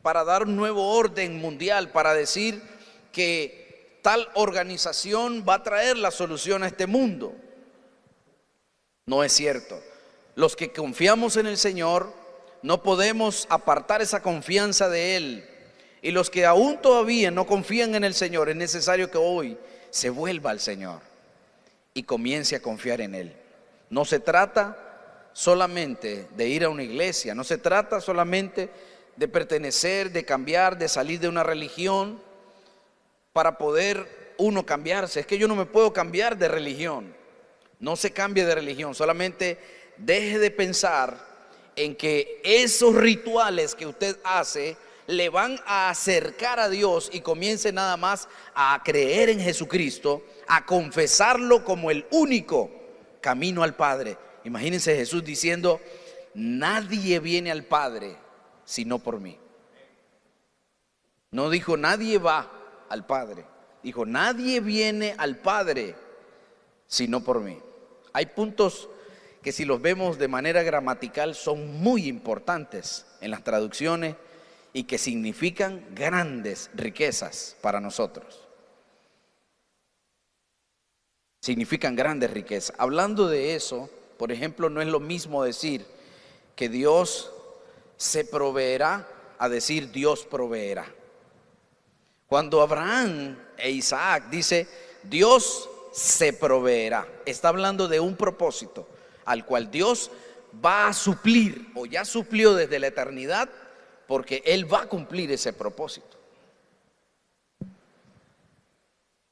para 0.00 0.24
dar 0.24 0.44
un 0.44 0.56
nuevo 0.56 0.96
orden 0.96 1.38
mundial, 1.38 1.90
para 1.90 2.14
decir 2.14 2.60
que 3.12 3.98
tal 4.02 4.26
organización 4.32 5.44
va 5.46 5.56
a 5.56 5.62
traer 5.62 5.98
la 5.98 6.10
solución 6.10 6.62
a 6.62 6.66
este 6.66 6.86
mundo. 6.86 7.34
No 9.04 9.22
es 9.22 9.32
cierto. 9.32 9.78
Los 10.36 10.56
que 10.56 10.72
confiamos 10.72 11.36
en 11.36 11.46
el 11.46 11.58
Señor 11.58 12.14
no 12.62 12.82
podemos 12.82 13.46
apartar 13.50 14.00
esa 14.00 14.22
confianza 14.22 14.88
de 14.88 15.16
Él 15.16 15.44
y 16.00 16.10
los 16.10 16.30
que 16.30 16.46
aún 16.46 16.80
todavía 16.80 17.30
no 17.30 17.46
confían 17.46 17.94
en 17.94 18.04
el 18.04 18.14
Señor, 18.14 18.48
es 18.48 18.56
necesario 18.56 19.10
que 19.10 19.18
hoy 19.18 19.58
se 19.90 20.08
vuelva 20.08 20.50
al 20.50 20.60
Señor 20.60 21.02
y 21.92 22.04
comience 22.04 22.56
a 22.56 22.62
confiar 22.62 23.02
en 23.02 23.14
Él. 23.14 23.36
No 23.90 24.06
se 24.06 24.18
trata 24.18 24.89
solamente 25.32 26.28
de 26.36 26.48
ir 26.48 26.64
a 26.64 26.68
una 26.68 26.82
iglesia, 26.82 27.34
no 27.34 27.44
se 27.44 27.58
trata 27.58 28.00
solamente 28.00 28.70
de 29.16 29.28
pertenecer, 29.28 30.10
de 30.10 30.24
cambiar, 30.24 30.78
de 30.78 30.88
salir 30.88 31.20
de 31.20 31.28
una 31.28 31.42
religión 31.42 32.20
para 33.32 33.58
poder 33.58 34.34
uno 34.38 34.64
cambiarse. 34.64 35.20
Es 35.20 35.26
que 35.26 35.38
yo 35.38 35.46
no 35.46 35.54
me 35.54 35.66
puedo 35.66 35.92
cambiar 35.92 36.36
de 36.36 36.48
religión. 36.48 37.14
No 37.78 37.96
se 37.96 38.12
cambie 38.12 38.44
de 38.44 38.54
religión, 38.54 38.94
solamente 38.94 39.58
deje 39.96 40.38
de 40.38 40.50
pensar 40.50 41.16
en 41.76 41.94
que 41.94 42.40
esos 42.44 42.94
rituales 42.94 43.74
que 43.74 43.86
usted 43.86 44.18
hace 44.24 44.76
le 45.06 45.28
van 45.28 45.58
a 45.66 45.90
acercar 45.90 46.60
a 46.60 46.68
Dios 46.68 47.10
y 47.12 47.20
comience 47.20 47.72
nada 47.72 47.96
más 47.96 48.28
a 48.54 48.80
creer 48.84 49.28
en 49.28 49.40
Jesucristo, 49.40 50.22
a 50.46 50.64
confesarlo 50.64 51.64
como 51.64 51.90
el 51.90 52.06
único 52.10 52.70
camino 53.20 53.62
al 53.62 53.74
Padre. 53.74 54.16
Imagínense 54.44 54.96
Jesús 54.96 55.24
diciendo, 55.24 55.80
nadie 56.34 57.20
viene 57.20 57.50
al 57.50 57.64
Padre 57.64 58.16
sino 58.64 58.98
por 58.98 59.20
mí. 59.20 59.38
No 61.32 61.50
dijo, 61.50 61.76
nadie 61.76 62.18
va 62.18 62.50
al 62.88 63.06
Padre. 63.06 63.44
Dijo, 63.82 64.04
nadie 64.06 64.60
viene 64.60 65.14
al 65.18 65.36
Padre 65.36 65.94
sino 66.86 67.22
por 67.22 67.40
mí. 67.40 67.58
Hay 68.12 68.26
puntos 68.26 68.88
que 69.42 69.52
si 69.52 69.64
los 69.64 69.80
vemos 69.80 70.18
de 70.18 70.28
manera 70.28 70.62
gramatical 70.62 71.34
son 71.34 71.80
muy 71.80 72.08
importantes 72.08 73.06
en 73.20 73.30
las 73.30 73.44
traducciones 73.44 74.16
y 74.72 74.84
que 74.84 74.98
significan 74.98 75.84
grandes 75.94 76.70
riquezas 76.74 77.56
para 77.60 77.80
nosotros. 77.80 78.48
Significan 81.40 81.96
grandes 81.96 82.30
riquezas. 82.30 82.76
Hablando 82.78 83.28
de 83.28 83.54
eso, 83.54 83.88
por 84.20 84.32
ejemplo, 84.32 84.68
no 84.68 84.82
es 84.82 84.88
lo 84.88 85.00
mismo 85.00 85.42
decir 85.42 85.86
que 86.54 86.68
Dios 86.68 87.32
se 87.96 88.22
proveerá 88.26 89.08
a 89.38 89.48
decir 89.48 89.90
Dios 89.90 90.26
proveerá. 90.26 90.84
Cuando 92.26 92.60
Abraham 92.60 93.38
e 93.56 93.70
Isaac 93.70 94.24
dice 94.28 94.68
Dios 95.04 95.70
se 95.90 96.34
proveerá, 96.34 97.08
está 97.24 97.48
hablando 97.48 97.88
de 97.88 97.98
un 97.98 98.14
propósito 98.14 98.86
al 99.24 99.46
cual 99.46 99.70
Dios 99.70 100.10
va 100.62 100.88
a 100.88 100.92
suplir 100.92 101.72
o 101.74 101.86
ya 101.86 102.04
suplió 102.04 102.52
desde 102.52 102.78
la 102.78 102.88
eternidad 102.88 103.48
porque 104.06 104.42
Él 104.44 104.70
va 104.70 104.82
a 104.82 104.86
cumplir 104.86 105.32
ese 105.32 105.54
propósito. 105.54 106.18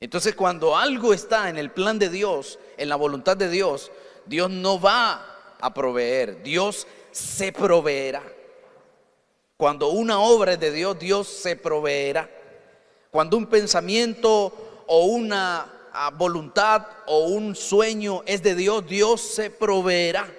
Entonces 0.01 0.35
cuando 0.35 0.79
algo 0.79 1.12
está 1.12 1.51
en 1.51 1.59
el 1.59 1.72
plan 1.72 1.98
de 1.98 2.09
Dios, 2.09 2.59
en 2.79 2.88
la 2.88 2.96
voluntad 2.96 3.37
de 3.37 3.51
Dios, 3.51 3.92
Dios 4.29 4.51
no 4.51 4.81
va 4.81 5.57
a 5.61 5.73
proveer, 5.75 6.43
Dios 6.43 6.87
se 7.11 7.53
proveerá. 7.53 8.23
Cuando 9.57 9.88
una 9.88 10.21
obra 10.21 10.53
es 10.53 10.61
de 10.61 10.71
Dios, 10.71 10.99
Dios 10.99 11.27
se 11.27 11.57
proveerá. 11.57 12.31
Cuando 13.11 13.37
un 13.37 13.47
pensamiento 13.47 14.85
o 14.87 15.07
una 15.07 15.91
ah, 15.93 16.11
voluntad 16.11 16.87
o 17.07 17.27
un 17.27 17.57
sueño 17.57 18.23
es 18.27 18.43
de 18.43 18.55
Dios, 18.55 18.87
Dios 18.87 19.21
se 19.21 19.51
proveerá. 19.51 20.33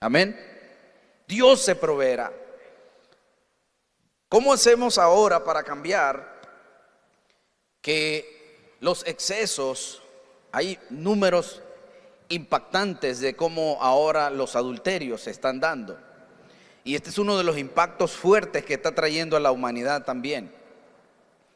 Amén. 0.00 0.38
Dios 1.26 1.60
se 1.60 1.74
proveerá. 1.74 2.32
¿Cómo 4.28 4.52
hacemos 4.52 4.98
ahora 4.98 5.44
para 5.44 5.62
cambiar 5.62 6.40
que 7.80 8.76
los 8.80 9.06
excesos, 9.06 10.02
hay 10.56 10.78
números 10.88 11.60
impactantes 12.30 13.20
de 13.20 13.36
cómo 13.36 13.76
ahora 13.82 14.30
los 14.30 14.56
adulterios 14.56 15.20
se 15.20 15.30
están 15.30 15.60
dando? 15.60 15.98
Y 16.82 16.94
este 16.94 17.10
es 17.10 17.18
uno 17.18 17.36
de 17.36 17.44
los 17.44 17.58
impactos 17.58 18.12
fuertes 18.12 18.64
que 18.64 18.72
está 18.72 18.94
trayendo 18.94 19.36
a 19.36 19.40
la 19.40 19.50
humanidad 19.52 20.06
también. 20.06 20.50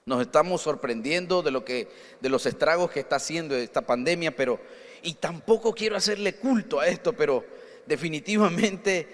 Nos 0.04 0.20
estamos 0.20 0.60
sorprendiendo 0.60 1.40
de 1.40 1.50
lo 1.50 1.64
que 1.64 1.88
de 2.20 2.28
los 2.28 2.44
estragos 2.44 2.90
que 2.90 3.00
está 3.00 3.16
haciendo 3.16 3.56
esta 3.56 3.80
pandemia, 3.80 4.36
pero 4.36 4.60
y 5.02 5.14
tampoco 5.14 5.72
quiero 5.74 5.96
hacerle 5.96 6.34
culto 6.34 6.78
a 6.78 6.86
esto, 6.86 7.14
pero 7.14 7.42
definitivamente 7.86 9.08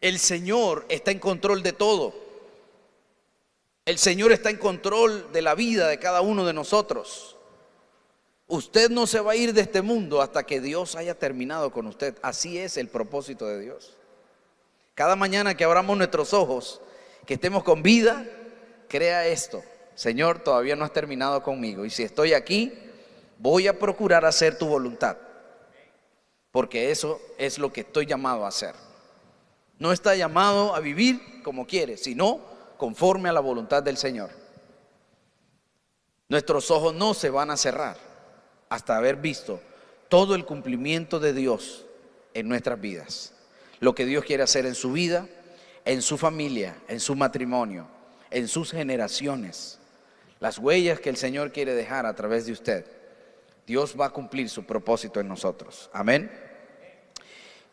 el 0.00 0.18
Señor 0.18 0.86
está 0.88 1.10
en 1.10 1.18
control 1.18 1.62
de 1.62 1.74
todo. 1.74 2.14
El 3.84 3.98
Señor 3.98 4.32
está 4.32 4.48
en 4.48 4.56
control 4.56 5.30
de 5.34 5.42
la 5.42 5.54
vida 5.54 5.88
de 5.88 5.98
cada 5.98 6.22
uno 6.22 6.46
de 6.46 6.54
nosotros. 6.54 7.31
Usted 8.52 8.90
no 8.90 9.06
se 9.06 9.18
va 9.18 9.32
a 9.32 9.36
ir 9.36 9.54
de 9.54 9.62
este 9.62 9.80
mundo 9.80 10.20
hasta 10.20 10.42
que 10.42 10.60
Dios 10.60 10.94
haya 10.94 11.14
terminado 11.14 11.72
con 11.72 11.86
usted. 11.86 12.18
Así 12.20 12.58
es 12.58 12.76
el 12.76 12.86
propósito 12.86 13.46
de 13.46 13.58
Dios. 13.58 13.96
Cada 14.92 15.16
mañana 15.16 15.56
que 15.56 15.64
abramos 15.64 15.96
nuestros 15.96 16.34
ojos, 16.34 16.82
que 17.24 17.32
estemos 17.32 17.64
con 17.64 17.82
vida, 17.82 18.26
crea 18.88 19.26
esto. 19.26 19.64
Señor, 19.94 20.40
todavía 20.40 20.76
no 20.76 20.84
has 20.84 20.92
terminado 20.92 21.42
conmigo. 21.42 21.86
Y 21.86 21.88
si 21.88 22.02
estoy 22.02 22.34
aquí, 22.34 22.74
voy 23.38 23.68
a 23.68 23.78
procurar 23.78 24.26
hacer 24.26 24.58
tu 24.58 24.66
voluntad. 24.66 25.16
Porque 26.50 26.90
eso 26.90 27.22
es 27.38 27.58
lo 27.58 27.72
que 27.72 27.80
estoy 27.80 28.04
llamado 28.04 28.44
a 28.44 28.48
hacer. 28.48 28.74
No 29.78 29.92
está 29.92 30.14
llamado 30.14 30.74
a 30.74 30.80
vivir 30.80 31.42
como 31.42 31.66
quiere, 31.66 31.96
sino 31.96 32.42
conforme 32.76 33.30
a 33.30 33.32
la 33.32 33.40
voluntad 33.40 33.82
del 33.82 33.96
Señor. 33.96 34.28
Nuestros 36.28 36.70
ojos 36.70 36.92
no 36.92 37.14
se 37.14 37.30
van 37.30 37.50
a 37.50 37.56
cerrar 37.56 38.11
hasta 38.72 38.96
haber 38.96 39.16
visto 39.16 39.60
todo 40.08 40.34
el 40.34 40.44
cumplimiento 40.44 41.20
de 41.20 41.32
Dios 41.32 41.84
en 42.34 42.48
nuestras 42.48 42.80
vidas 42.80 43.32
lo 43.82 43.96
que 43.96 44.06
Dios 44.06 44.24
quiere 44.24 44.44
hacer 44.44 44.64
en 44.64 44.76
su 44.76 44.92
vida, 44.92 45.26
en 45.84 46.02
su 46.02 46.16
familia, 46.16 46.76
en 46.86 47.00
su 47.00 47.16
matrimonio, 47.16 47.88
en 48.30 48.46
sus 48.46 48.70
generaciones, 48.70 49.80
las 50.38 50.58
huellas 50.58 51.00
que 51.00 51.10
el 51.10 51.16
Señor 51.16 51.50
quiere 51.50 51.74
dejar 51.74 52.06
a 52.06 52.14
través 52.14 52.46
de 52.46 52.52
usted. 52.52 52.86
Dios 53.66 53.96
va 54.00 54.06
a 54.06 54.10
cumplir 54.10 54.48
su 54.48 54.64
propósito 54.64 55.18
en 55.18 55.26
nosotros. 55.26 55.90
Amén. 55.92 56.30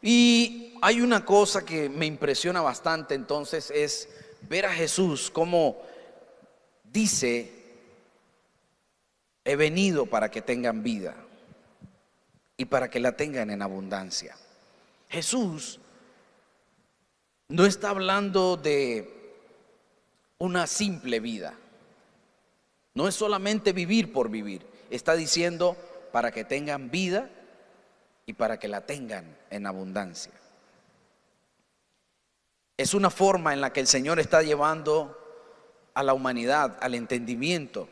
Y 0.02 0.74
hay 0.82 1.00
una 1.00 1.24
cosa 1.24 1.64
que 1.64 1.90
me 1.90 2.08
impresiona 2.08 2.62
bastante 2.62 3.14
entonces 3.14 3.70
es 3.70 4.10
ver 4.50 4.66
a 4.66 4.74
Jesús 4.74 5.30
como 5.30 5.80
dice, 6.92 7.59
he 9.50 9.56
venido 9.56 10.06
para 10.06 10.30
que 10.30 10.44
tengan 10.44 10.84
vida 10.84 11.16
y 12.56 12.66
para 12.66 12.88
que 12.92 13.00
la 13.00 13.14
tengan 13.18 13.50
en 13.50 13.64
abundancia. 13.64 14.36
Jesús 15.10 15.80
no 17.48 17.66
está 17.66 17.90
hablando 17.90 18.58
de 18.58 19.42
una 20.38 20.68
simple 20.68 21.20
vida. 21.20 21.56
No 22.94 23.08
es 23.08 23.16
solamente 23.16 23.74
vivir 23.74 24.14
por 24.14 24.30
vivir. 24.30 24.64
Está 24.92 25.16
diciendo 25.16 25.76
para 26.12 26.32
que 26.32 26.44
tengan 26.44 26.92
vida 26.92 27.32
y 28.28 28.34
para 28.34 28.60
que 28.60 28.68
la 28.68 28.86
tengan 28.86 29.36
en 29.50 29.66
abundancia. 29.66 30.34
Es 32.78 32.94
una 32.94 33.10
forma 33.10 33.52
en 33.54 33.62
la 33.62 33.74
que 33.74 33.80
el 33.80 33.88
Señor 33.88 34.20
está 34.20 34.44
llevando 34.44 35.18
a 35.96 36.04
la 36.04 36.14
humanidad 36.14 36.78
al 36.82 36.94
entendimiento 36.94 37.90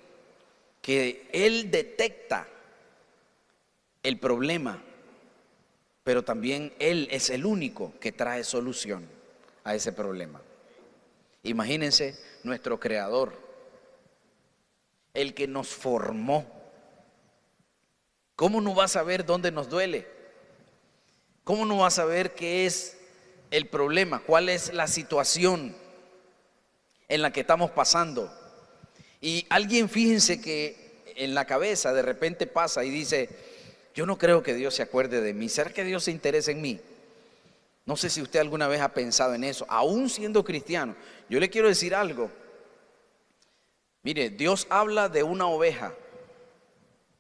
que 0.88 1.28
Él 1.34 1.69
detecta 1.69 2.47
el 4.04 4.17
problema, 4.19 4.82
pero 6.06 6.23
también 6.23 6.73
Él 6.80 7.10
es 7.12 7.30
el 7.30 7.45
único 7.45 7.91
que 8.00 8.13
trae 8.13 8.45
solución 8.45 9.06
a 9.65 9.76
ese 9.76 9.91
problema. 9.91 10.41
Imagínense 11.43 12.17
nuestro 12.43 12.80
creador, 12.80 13.34
el 15.13 15.34
que 15.34 15.45
nos 15.45 15.67
formó. 15.67 16.45
¿Cómo 18.38 18.62
no 18.62 18.73
va 18.73 18.86
a 18.86 18.88
saber 18.88 19.26
dónde 19.26 19.52
nos 19.52 19.67
duele? 19.67 20.08
¿Cómo 21.43 21.65
no 21.65 21.80
va 21.80 21.88
a 21.88 21.91
saber 21.91 22.34
qué 22.34 22.65
es 22.65 22.97
el 23.52 23.67
problema? 23.67 24.21
¿Cuál 24.21 24.47
es 24.47 24.73
la 24.73 24.88
situación 24.88 25.76
en 27.10 27.21
la 27.21 27.34
que 27.34 27.41
estamos 27.41 27.71
pasando? 27.71 28.32
Y 29.21 29.45
alguien, 29.49 29.89
fíjense 29.89 30.39
que 30.41 31.03
en 31.15 31.34
la 31.34 31.45
cabeza 31.45 31.93
de 31.93 32.01
repente 32.01 32.47
pasa 32.47 32.84
y 32.84 32.89
dice, 32.89 33.30
yo 33.95 34.06
no 34.06 34.17
creo 34.17 34.43
que 34.43 34.53
Dios 34.53 34.75
se 34.75 34.84
acuerde 34.84 35.21
de 35.21 35.34
mí. 35.34 35.49
¿Será 35.49 35.71
que 35.71 35.84
Dios 35.84 36.03
se 36.03 36.12
interesa 36.12 36.51
en 36.51 36.62
mí? 36.62 36.80
No 37.86 37.95
sé 37.95 38.10
si 38.10 38.21
usted 38.21 38.39
alguna 38.39 38.67
vez 38.67 38.82
ha 38.82 38.93
pensado 38.93 39.34
en 39.34 39.43
eso, 39.43 39.65
aún 39.69 40.10
siendo 40.10 40.43
cristiano. 40.43 40.95
Yo 41.30 41.39
le 41.39 41.49
quiero 41.49 41.67
decir 41.67 41.95
algo. 41.95 42.30
Mire, 44.03 44.30
Dios 44.30 44.67
habla 44.69 45.10
de 45.10 45.23
una 45.23 45.47
oveja. 45.47 45.93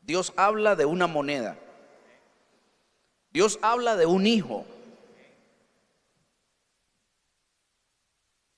Dios 0.01 0.33
habla 0.35 0.75
de 0.75 0.85
una 0.85 1.07
moneda. 1.07 1.57
Dios 3.31 3.59
habla 3.61 3.95
de 3.95 4.05
un 4.05 4.27
hijo. 4.27 4.65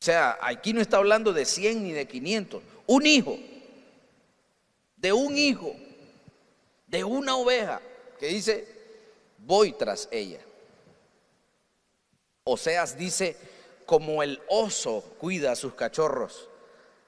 O 0.01 0.05
sea, 0.05 0.37
aquí 0.41 0.73
no 0.73 0.81
está 0.81 0.97
hablando 0.97 1.33
de 1.33 1.45
100 1.45 1.83
ni 1.83 1.91
de 1.91 2.07
500. 2.07 2.63
Un 2.89 3.05
hijo. 3.05 3.37
De 4.97 5.13
un 5.13 5.37
hijo. 5.37 5.75
De 6.87 7.03
una 7.03 7.35
oveja. 7.35 7.79
Que 8.19 8.29
dice, 8.29 8.67
voy 9.37 9.73
tras 9.73 10.09
ella. 10.11 10.39
Oseas 12.43 12.97
dice, 12.97 13.37
como 13.85 14.23
el 14.23 14.41
oso 14.49 15.01
cuida 15.19 15.51
a 15.51 15.55
sus 15.55 15.75
cachorros, 15.75 16.49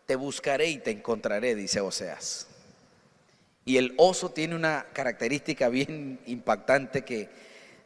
te 0.06 0.16
buscaré 0.16 0.68
y 0.70 0.78
te 0.78 0.92
encontraré, 0.92 1.56
dice 1.56 1.82
Oseas. 1.82 2.46
Y 3.66 3.78
el 3.78 3.96
oso 3.98 4.30
tiene 4.30 4.56
una 4.56 4.86
característica 4.94 5.68
bien 5.70 6.20
impactante 6.28 7.04
que 7.04 7.28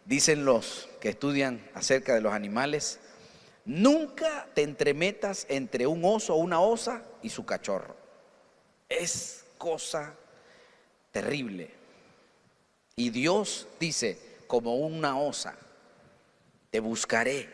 dicen 0.03 0.43
los 0.43 0.89
que 0.99 1.07
estudian 1.07 1.65
acerca 1.73 2.13
de 2.13 2.19
los 2.19 2.33
animales. 2.33 2.99
Nunca 3.63 4.49
te 4.53 4.63
entremetas 4.63 5.45
entre 5.47 5.87
un 5.87 6.03
oso 6.03 6.35
o 6.35 6.39
una 6.39 6.59
osa 6.59 7.01
y 7.25 7.29
su 7.29 7.43
cachorro. 7.43 7.95
Es 8.87 9.45
cosa 9.57 10.15
terrible. 11.11 11.71
Y 12.95 13.09
Dios 13.09 13.67
dice, 13.79 14.19
como 14.45 14.75
una 14.75 15.19
osa, 15.19 15.57
te 16.69 16.79
buscaré, 16.79 17.49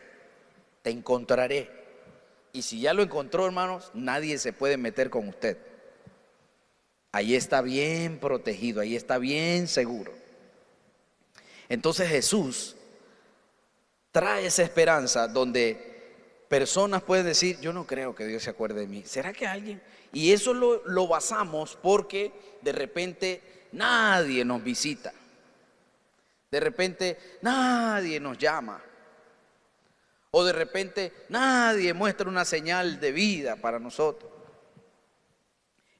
te 0.82 0.90
encontraré. 0.90 1.70
Y 2.52 2.60
si 2.60 2.82
ya 2.82 2.92
lo 2.92 3.02
encontró, 3.02 3.46
hermanos, 3.46 3.90
nadie 3.94 4.36
se 4.36 4.52
puede 4.52 4.76
meter 4.76 5.08
con 5.08 5.26
usted. 5.28 5.56
Ahí 7.10 7.34
está 7.34 7.62
bien 7.62 8.18
protegido, 8.18 8.82
ahí 8.82 8.94
está 8.94 9.16
bien 9.16 9.68
seguro. 9.68 10.12
Entonces 11.70 12.10
Jesús 12.10 12.76
trae 14.10 14.44
esa 14.44 14.64
esperanza 14.64 15.28
donde 15.28 15.91
personas 16.52 17.02
pueden 17.02 17.24
decir, 17.24 17.58
yo 17.60 17.72
no 17.72 17.86
creo 17.86 18.14
que 18.14 18.26
Dios 18.26 18.42
se 18.42 18.50
acuerde 18.50 18.80
de 18.80 18.86
mí. 18.86 19.04
¿Será 19.06 19.32
que 19.32 19.46
alguien? 19.46 19.80
Y 20.12 20.34
eso 20.34 20.52
lo, 20.52 20.86
lo 20.86 21.08
basamos 21.08 21.78
porque 21.80 22.30
de 22.60 22.72
repente 22.72 23.68
nadie 23.72 24.44
nos 24.44 24.62
visita. 24.62 25.14
De 26.50 26.60
repente 26.60 27.38
nadie 27.40 28.20
nos 28.20 28.36
llama. 28.36 28.82
O 30.30 30.44
de 30.44 30.52
repente 30.52 31.14
nadie 31.30 31.94
muestra 31.94 32.28
una 32.28 32.44
señal 32.44 33.00
de 33.00 33.12
vida 33.12 33.56
para 33.56 33.78
nosotros. 33.78 34.30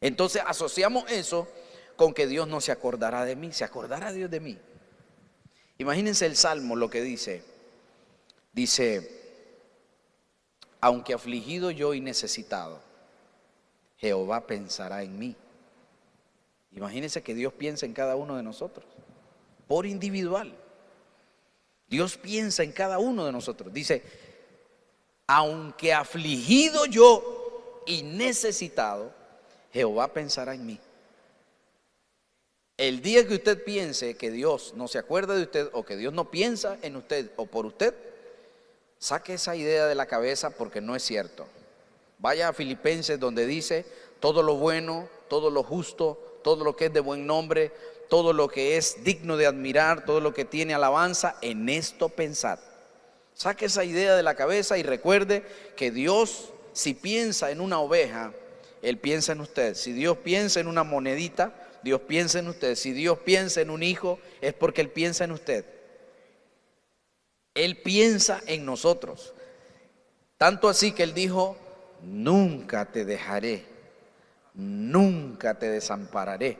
Entonces 0.02 0.42
asociamos 0.46 1.10
eso 1.10 1.48
con 1.96 2.12
que 2.12 2.26
Dios 2.26 2.46
no 2.46 2.60
se 2.60 2.72
acordará 2.72 3.24
de 3.24 3.36
mí, 3.36 3.54
se 3.54 3.64
acordará 3.64 4.12
Dios 4.12 4.30
de 4.30 4.40
mí. 4.40 4.58
Imagínense 5.78 6.26
el 6.26 6.36
salmo, 6.36 6.76
lo 6.76 6.90
que 6.90 7.00
dice. 7.00 7.42
Dice, 8.52 9.21
aunque 10.82 11.14
afligido 11.14 11.70
yo 11.70 11.94
y 11.94 12.00
necesitado, 12.00 12.80
Jehová 13.98 14.48
pensará 14.48 15.04
en 15.04 15.16
mí. 15.16 15.36
Imagínense 16.72 17.22
que 17.22 17.34
Dios 17.34 17.52
piensa 17.52 17.86
en 17.86 17.92
cada 17.92 18.16
uno 18.16 18.36
de 18.36 18.42
nosotros, 18.42 18.84
por 19.68 19.86
individual. 19.86 20.52
Dios 21.86 22.16
piensa 22.16 22.64
en 22.64 22.72
cada 22.72 22.98
uno 22.98 23.24
de 23.24 23.30
nosotros. 23.30 23.72
Dice, 23.72 24.02
aunque 25.28 25.94
afligido 25.94 26.84
yo 26.86 27.84
y 27.86 28.02
necesitado, 28.02 29.14
Jehová 29.72 30.12
pensará 30.12 30.54
en 30.54 30.66
mí. 30.66 30.80
El 32.76 33.02
día 33.02 33.24
que 33.28 33.34
usted 33.34 33.62
piense 33.62 34.16
que 34.16 34.32
Dios 34.32 34.72
no 34.74 34.88
se 34.88 34.98
acuerda 34.98 35.36
de 35.36 35.42
usted 35.42 35.70
o 35.74 35.84
que 35.84 35.96
Dios 35.96 36.12
no 36.12 36.28
piensa 36.28 36.76
en 36.82 36.96
usted 36.96 37.30
o 37.36 37.46
por 37.46 37.66
usted, 37.66 37.94
saque 39.02 39.34
esa 39.34 39.56
idea 39.56 39.86
de 39.88 39.96
la 39.96 40.06
cabeza 40.06 40.50
porque 40.50 40.80
no 40.80 40.94
es 40.94 41.02
cierto. 41.02 41.48
Vaya 42.20 42.48
a 42.48 42.52
Filipenses 42.52 43.18
donde 43.18 43.46
dice 43.46 43.84
todo 44.20 44.44
lo 44.44 44.54
bueno, 44.54 45.08
todo 45.26 45.50
lo 45.50 45.64
justo, 45.64 46.38
todo 46.44 46.62
lo 46.62 46.76
que 46.76 46.86
es 46.86 46.92
de 46.92 47.00
buen 47.00 47.26
nombre, 47.26 47.72
todo 48.08 48.32
lo 48.32 48.46
que 48.46 48.76
es 48.76 49.02
digno 49.02 49.36
de 49.36 49.46
admirar, 49.46 50.04
todo 50.04 50.20
lo 50.20 50.32
que 50.32 50.44
tiene 50.44 50.72
alabanza, 50.72 51.34
en 51.42 51.68
esto 51.68 52.10
pensad. 52.10 52.60
Saque 53.34 53.64
esa 53.64 53.82
idea 53.82 54.14
de 54.14 54.22
la 54.22 54.36
cabeza 54.36 54.78
y 54.78 54.84
recuerde 54.84 55.42
que 55.74 55.90
Dios, 55.90 56.52
si 56.72 56.94
piensa 56.94 57.50
en 57.50 57.60
una 57.60 57.80
oveja, 57.80 58.32
Él 58.82 58.98
piensa 58.98 59.32
en 59.32 59.40
usted. 59.40 59.74
Si 59.74 59.92
Dios 59.92 60.18
piensa 60.18 60.60
en 60.60 60.68
una 60.68 60.84
monedita, 60.84 61.52
Dios 61.82 62.02
piensa 62.02 62.38
en 62.38 62.46
usted. 62.46 62.76
Si 62.76 62.92
Dios 62.92 63.18
piensa 63.18 63.62
en 63.62 63.70
un 63.70 63.82
hijo, 63.82 64.20
es 64.40 64.54
porque 64.54 64.80
Él 64.80 64.90
piensa 64.90 65.24
en 65.24 65.32
usted. 65.32 65.64
Él 67.54 67.76
piensa 67.78 68.40
en 68.46 68.64
nosotros. 68.64 69.34
Tanto 70.38 70.68
así 70.68 70.92
que 70.92 71.02
Él 71.02 71.14
dijo, 71.14 71.56
nunca 72.02 72.86
te 72.86 73.04
dejaré, 73.04 73.64
nunca 74.54 75.58
te 75.58 75.68
desampararé, 75.68 76.58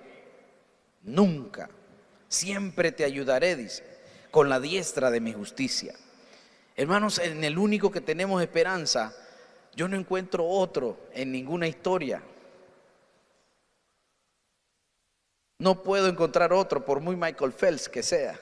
nunca. 1.03 1.69
Siempre 2.29 2.93
te 2.93 3.05
ayudaré, 3.05 3.57
dice, 3.57 3.85
con 4.31 4.49
la 4.49 4.61
diestra 4.61 5.11
de 5.11 5.21
mi 5.21 5.33
justicia. 5.33 5.95
Hermanos, 6.77 7.19
en 7.19 7.45
el 7.45 7.59
único 7.59 7.91
que 7.91 8.01
tenemos 8.01 8.43
esperanza, 8.43 9.15
yo 9.75 9.89
no 9.89 9.97
encuentro 9.97 10.47
otro 10.47 10.99
en 11.13 11.33
ninguna 11.33 11.67
historia. 11.69 12.23
No 15.59 15.83
puedo 15.83 16.09
encontrar 16.09 16.53
otro, 16.53 16.85
por 16.85 17.01
muy 17.01 17.17
Michael 17.17 17.53
Phelps 17.53 17.89
que 17.89 18.03
sea. 18.03 18.39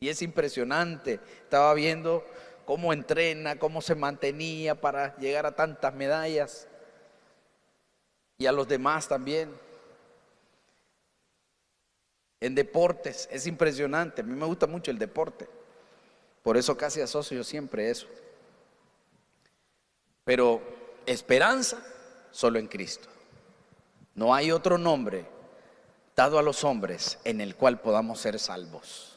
Y 0.00 0.08
es 0.08 0.22
impresionante. 0.22 1.20
Estaba 1.42 1.72
viendo 1.74 2.24
cómo 2.64 2.92
entrena, 2.92 3.58
cómo 3.58 3.80
se 3.80 3.94
mantenía 3.94 4.74
para 4.74 5.16
llegar 5.16 5.46
a 5.46 5.56
tantas 5.56 5.94
medallas. 5.94 6.68
Y 8.38 8.46
a 8.46 8.52
los 8.52 8.68
demás 8.68 9.08
también. 9.08 9.50
En 12.40 12.54
deportes, 12.54 13.28
es 13.32 13.46
impresionante. 13.46 14.20
A 14.20 14.24
mí 14.24 14.34
me 14.34 14.46
gusta 14.46 14.66
mucho 14.66 14.90
el 14.90 14.98
deporte. 14.98 15.48
Por 16.42 16.56
eso 16.56 16.76
casi 16.76 17.00
asocio 17.00 17.42
siempre 17.42 17.90
eso. 17.90 18.06
Pero 20.24 20.60
esperanza 21.06 21.78
solo 22.30 22.58
en 22.58 22.66
Cristo. 22.66 23.08
No 24.14 24.34
hay 24.34 24.52
otro 24.52 24.76
nombre 24.76 25.24
dado 26.14 26.38
a 26.38 26.42
los 26.42 26.64
hombres 26.64 27.18
en 27.24 27.40
el 27.40 27.56
cual 27.56 27.80
podamos 27.80 28.20
ser 28.20 28.38
salvos. 28.38 29.15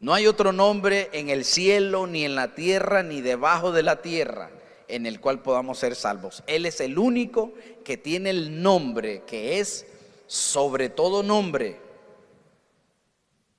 No 0.00 0.12
hay 0.12 0.26
otro 0.26 0.52
nombre 0.52 1.08
en 1.12 1.30
el 1.30 1.44
cielo, 1.44 2.06
ni 2.06 2.24
en 2.24 2.34
la 2.34 2.54
tierra, 2.54 3.02
ni 3.02 3.20
debajo 3.20 3.72
de 3.72 3.82
la 3.82 4.02
tierra 4.02 4.50
en 4.88 5.06
el 5.06 5.20
cual 5.20 5.42
podamos 5.42 5.78
ser 5.78 5.94
salvos. 5.94 6.42
Él 6.46 6.66
es 6.66 6.80
el 6.80 6.98
único 6.98 7.52
que 7.84 7.96
tiene 7.96 8.30
el 8.30 8.62
nombre 8.62 9.22
que 9.26 9.60
es 9.60 9.86
sobre 10.26 10.88
todo 10.88 11.22
nombre. 11.22 11.80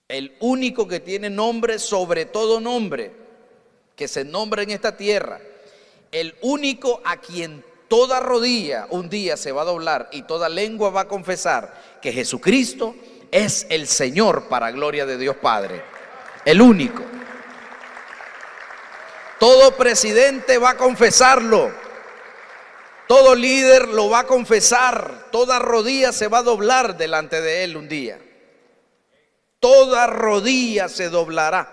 El 0.08 0.36
único 0.40 0.88
que 0.88 1.00
tiene 1.00 1.30
nombre 1.30 1.80
sobre 1.80 2.26
todo 2.26 2.60
nombre 2.60 3.12
que 3.96 4.08
se 4.08 4.24
nombra 4.24 4.64
en 4.64 4.72
esta 4.72 4.96
tierra. 4.98 5.40
El 6.12 6.36
único 6.42 7.02
a 7.06 7.18
quien 7.18 7.64
toda 7.88 8.20
rodilla 8.20 8.88
un 8.90 9.10
día 9.10 9.38
se 9.38 9.52
va 9.52 9.64
a 9.64 9.66
doblar 9.66 10.10
y 10.12 10.24
toda 10.24 10.50
lengua 10.50 10.90
va 10.90 11.02
a 11.02 11.08
confesar 11.08 12.00
que 12.02 12.12
Jesucristo 12.12 12.96
es 13.32 13.66
el 13.70 13.88
Señor 13.88 14.48
para 14.48 14.72
gloria 14.72 15.06
de 15.06 15.18
Dios 15.18 15.36
Padre. 15.38 15.95
El 16.46 16.62
único. 16.62 17.04
Todo 19.40 19.76
presidente 19.76 20.58
va 20.58 20.72
a 20.72 20.78
confesarlo. 20.78 21.74
Todo 23.08 23.36
líder 23.36 23.88
lo 23.88 24.10
va 24.10 24.20
a 24.20 24.28
confesar. 24.28 25.28
Toda 25.32 25.60
rodilla 25.60 26.12
se 26.12 26.28
va 26.28 26.40
a 26.40 26.44
doblar 26.44 26.98
delante 26.98 27.42
de 27.42 27.64
él 27.64 27.76
un 27.76 27.90
día. 27.90 28.20
Toda 29.60 30.08
rodilla 30.08 30.88
se 30.88 31.10
doblará 31.10 31.72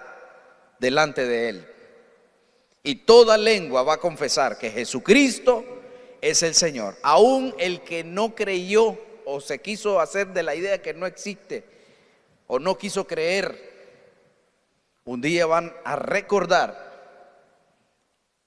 delante 0.79 1.27
de 1.27 1.49
él. 1.51 1.69
Y 2.83 2.97
toda 2.97 3.39
lengua 3.39 3.83
va 3.83 3.95
a 3.95 4.01
confesar 4.01 4.59
que 4.59 4.71
Jesucristo 4.71 5.65
es 6.21 6.43
el 6.43 6.55
Señor. 6.55 6.97
Aún 7.03 7.55
el 7.59 7.83
que 7.83 8.03
no 8.03 8.35
creyó 8.35 8.99
o 9.25 9.41
se 9.41 9.61
quiso 9.61 10.01
hacer 10.01 10.29
de 10.29 10.43
la 10.43 10.55
idea 10.55 10.83
que 10.83 10.95
no 10.95 11.07
existe 11.07 11.65
o 12.47 12.59
no 12.59 12.77
quiso 12.77 13.07
creer, 13.07 13.72
un 15.05 15.21
día 15.21 15.47
van 15.47 15.73
a 15.85 15.97
recordar 15.97 16.93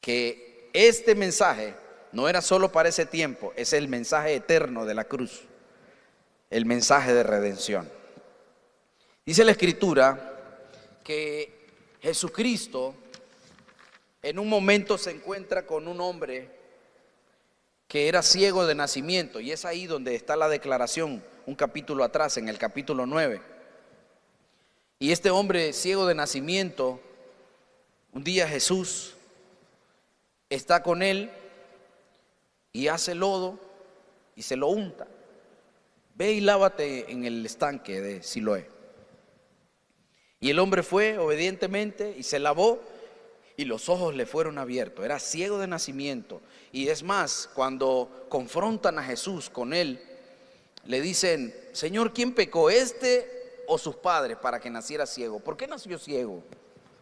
que 0.02 0.70
este 0.74 1.16
mensaje 1.16 1.76
no 2.12 2.30
era 2.30 2.42
solo 2.42 2.72
para 2.72 2.90
ese 2.90 3.06
tiempo, 3.06 3.54
es 3.56 3.74
el 3.74 3.88
mensaje 3.88 4.36
eterno 4.36 4.86
de 4.86 4.94
la 4.94 5.06
cruz, 5.06 5.42
el 6.50 6.66
mensaje 6.66 7.14
de 7.14 7.24
redención. 7.24 7.90
Dice 9.26 9.44
la 9.44 9.52
escritura 9.52 10.34
que 11.04 11.68
Jesucristo 12.02 12.96
en 14.22 14.40
un 14.40 14.50
momento 14.50 14.98
se 14.98 15.12
encuentra 15.12 15.66
con 15.66 15.88
un 15.88 16.02
hombre 16.02 16.50
que 17.88 18.08
era 18.08 18.24
ciego 18.24 18.66
de 18.66 18.76
nacimiento. 18.76 19.40
Y 19.40 19.52
es 19.52 19.66
ahí 19.66 19.86
donde 19.86 20.16
está 20.16 20.36
la 20.36 20.50
declaración, 20.50 21.24
un 21.46 21.56
capítulo 21.56 22.04
atrás, 22.04 22.38
en 22.38 22.50
el 22.50 22.58
capítulo 22.58 23.06
9. 23.06 23.55
Y 24.98 25.12
este 25.12 25.30
hombre 25.30 25.74
ciego 25.74 26.06
de 26.06 26.16
nacimiento, 26.16 27.02
un 28.14 28.24
día 28.24 28.48
Jesús 28.48 29.14
está 30.50 30.82
con 30.84 31.04
él 31.04 31.30
y 32.72 32.88
hace 32.88 33.14
lodo 33.14 33.60
y 34.38 34.44
se 34.44 34.56
lo 34.56 34.68
unta. 34.68 35.06
Ve 36.16 36.32
y 36.32 36.40
lávate 36.40 37.12
en 37.12 37.26
el 37.26 37.46
estanque 37.46 38.00
de 38.00 38.24
Siloé. 38.24 38.70
Y 40.40 40.50
el 40.50 40.60
hombre 40.60 40.82
fue 40.82 41.18
obedientemente 41.18 42.16
y 42.18 42.24
se 42.24 42.40
lavó 42.40 42.82
y 43.58 43.66
los 43.66 43.90
ojos 43.90 44.16
le 44.16 44.26
fueron 44.26 44.58
abiertos. 44.58 45.04
Era 45.04 45.20
ciego 45.20 45.58
de 45.58 45.68
nacimiento. 45.68 46.42
Y 46.72 46.88
es 46.88 47.04
más, 47.04 47.50
cuando 47.54 48.28
confrontan 48.30 48.98
a 48.98 49.04
Jesús 49.04 49.50
con 49.50 49.74
él, 49.74 50.00
le 50.86 51.02
dicen, 51.02 51.54
Señor, 51.74 52.14
¿quién 52.14 52.34
pecó, 52.34 52.70
este 52.70 53.35
o 53.68 53.78
sus 53.78 53.96
padres 53.96 54.38
para 54.38 54.60
que 54.60 54.70
naciera 54.70 55.06
ciego? 55.06 55.40
¿Por 55.40 55.58
qué 55.58 55.68
nació 55.68 55.98
ciego? 56.00 56.44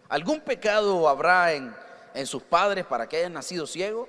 ¿Algún 0.09 0.41
pecado 0.41 1.07
habrá 1.07 1.53
en, 1.53 1.73
en 2.13 2.25
sus 2.25 2.43
padres 2.43 2.85
para 2.85 3.07
que 3.07 3.17
hayan 3.17 3.33
nacido 3.33 3.67
ciego? 3.67 4.07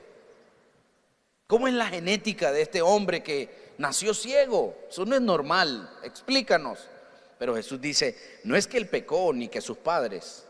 ¿Cómo 1.47 1.69
es 1.69 1.75
la 1.75 1.87
genética 1.87 2.53
de 2.53 2.63
este 2.63 2.83
hombre 2.83 3.23
que 3.23 3.75
nació 3.79 4.15
ciego? 4.15 4.77
Eso 4.89 5.05
no 5.05 5.15
es 5.15 5.23
normal. 5.23 5.91
Explícanos. 6.03 6.89
Pero 7.39 7.55
Jesús 7.55 7.81
dice, 7.81 8.41
no 8.45 8.57
es 8.57 8.67
que 8.67 8.79
él 8.79 8.89
pecó 8.89 9.33
ni 9.33 9.49
que 9.49 9.61
sus 9.61 9.77
padres, 9.77 10.47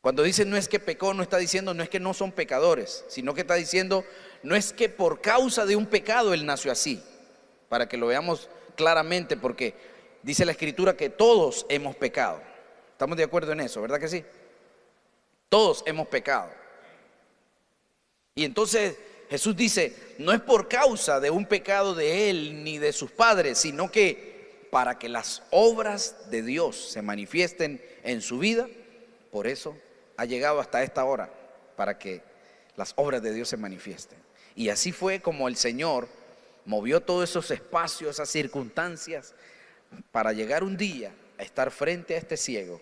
cuando 0.00 0.22
dice 0.22 0.44
no 0.44 0.56
es 0.56 0.68
que 0.68 0.78
pecó, 0.78 1.12
no 1.12 1.22
está 1.22 1.38
diciendo 1.38 1.74
no 1.74 1.82
es 1.82 1.88
que 1.88 2.00
no 2.00 2.14
son 2.14 2.32
pecadores, 2.32 3.04
sino 3.08 3.34
que 3.34 3.42
está 3.42 3.54
diciendo 3.54 4.04
no 4.42 4.54
es 4.54 4.72
que 4.72 4.88
por 4.88 5.20
causa 5.20 5.66
de 5.66 5.76
un 5.76 5.86
pecado 5.86 6.32
él 6.32 6.46
nació 6.46 6.70
así, 6.70 7.02
para 7.68 7.88
que 7.88 7.96
lo 7.96 8.06
veamos 8.06 8.48
claramente, 8.76 9.36
porque 9.36 9.74
dice 10.22 10.44
la 10.44 10.52
escritura 10.52 10.96
que 10.96 11.10
todos 11.10 11.66
hemos 11.68 11.96
pecado. 11.96 12.40
¿Estamos 12.92 13.16
de 13.16 13.24
acuerdo 13.24 13.52
en 13.52 13.60
eso, 13.60 13.80
verdad 13.80 14.00
que 14.00 14.08
sí? 14.08 14.24
Todos 15.48 15.82
hemos 15.86 16.08
pecado. 16.08 16.50
Y 18.34 18.44
entonces 18.44 18.96
Jesús 19.30 19.56
dice, 19.56 19.94
no 20.18 20.32
es 20.32 20.40
por 20.40 20.68
causa 20.68 21.20
de 21.20 21.30
un 21.30 21.46
pecado 21.46 21.94
de 21.94 22.30
él 22.30 22.64
ni 22.64 22.78
de 22.78 22.92
sus 22.92 23.10
padres, 23.10 23.58
sino 23.58 23.90
que 23.90 24.66
para 24.70 24.98
que 24.98 25.08
las 25.08 25.42
obras 25.50 26.30
de 26.30 26.42
Dios 26.42 26.90
se 26.90 27.02
manifiesten 27.02 27.82
en 28.04 28.22
su 28.22 28.38
vida, 28.38 28.68
por 29.30 29.46
eso 29.46 29.76
ha 30.16 30.24
llegado 30.24 30.60
hasta 30.60 30.82
esta 30.82 31.04
hora, 31.04 31.30
para 31.76 31.98
que 31.98 32.22
las 32.76 32.92
obras 32.96 33.22
de 33.22 33.32
Dios 33.32 33.48
se 33.48 33.56
manifiesten. 33.56 34.18
Y 34.54 34.70
así 34.70 34.92
fue 34.92 35.20
como 35.20 35.48
el 35.48 35.56
Señor 35.56 36.08
movió 36.64 37.00
todos 37.00 37.28
esos 37.28 37.50
espacios, 37.50 38.16
esas 38.16 38.28
circunstancias, 38.28 39.34
para 40.10 40.32
llegar 40.32 40.64
un 40.64 40.76
día 40.76 41.12
a 41.38 41.42
estar 41.42 41.70
frente 41.70 42.14
a 42.14 42.18
este 42.18 42.36
ciego 42.36 42.80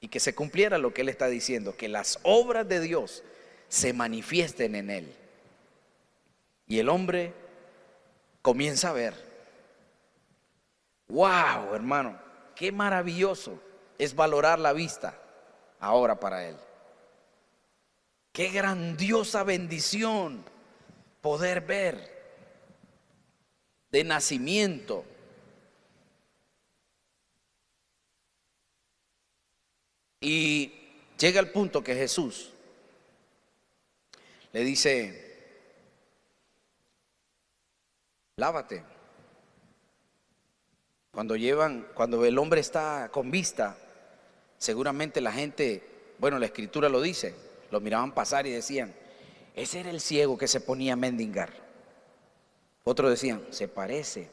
y 0.00 0.08
que 0.08 0.20
se 0.20 0.34
cumpliera 0.34 0.78
lo 0.78 0.92
que 0.92 1.02
Él 1.02 1.08
está 1.08 1.28
diciendo, 1.28 1.76
que 1.76 1.88
las 1.88 2.18
obras 2.22 2.68
de 2.68 2.80
Dios 2.80 3.22
se 3.68 3.92
manifiesten 3.92 4.74
en 4.74 4.90
Él. 4.90 5.14
Y 6.66 6.78
el 6.78 6.88
hombre 6.88 7.32
comienza 8.42 8.90
a 8.90 8.92
ver, 8.92 9.14
wow, 11.08 11.74
hermano, 11.74 12.18
qué 12.56 12.72
maravilloso 12.72 13.60
es 13.98 14.14
valorar 14.14 14.58
la 14.58 14.72
vista 14.72 15.18
ahora 15.78 16.18
para 16.18 16.48
Él. 16.48 16.56
Qué 18.32 18.48
grandiosa 18.48 19.44
bendición 19.44 20.42
poder 21.20 21.60
ver 21.60 22.12
de 23.90 24.04
nacimiento. 24.04 25.04
Y 30.22 30.72
llega 31.18 31.40
el 31.40 31.50
punto 31.50 31.82
que 31.82 31.96
Jesús 31.96 32.52
le 34.52 34.60
dice, 34.60 35.32
lávate. 38.36 38.84
Cuando 41.10 41.36
llevan, 41.36 41.88
cuando 41.94 42.24
el 42.24 42.38
hombre 42.38 42.60
está 42.60 43.10
con 43.12 43.30
vista, 43.30 43.76
seguramente 44.58 45.20
la 45.20 45.32
gente, 45.32 45.82
bueno, 46.18 46.38
la 46.38 46.46
escritura 46.46 46.88
lo 46.88 47.00
dice, 47.02 47.34
lo 47.70 47.80
miraban 47.80 48.14
pasar 48.14 48.46
y 48.46 48.50
decían, 48.50 48.94
ese 49.56 49.80
era 49.80 49.90
el 49.90 50.00
ciego 50.00 50.38
que 50.38 50.48
se 50.48 50.60
ponía 50.60 50.92
a 50.92 50.96
mendigar. 50.96 51.52
Otros 52.84 53.10
decían, 53.10 53.44
se 53.50 53.68
parece. 53.68 54.30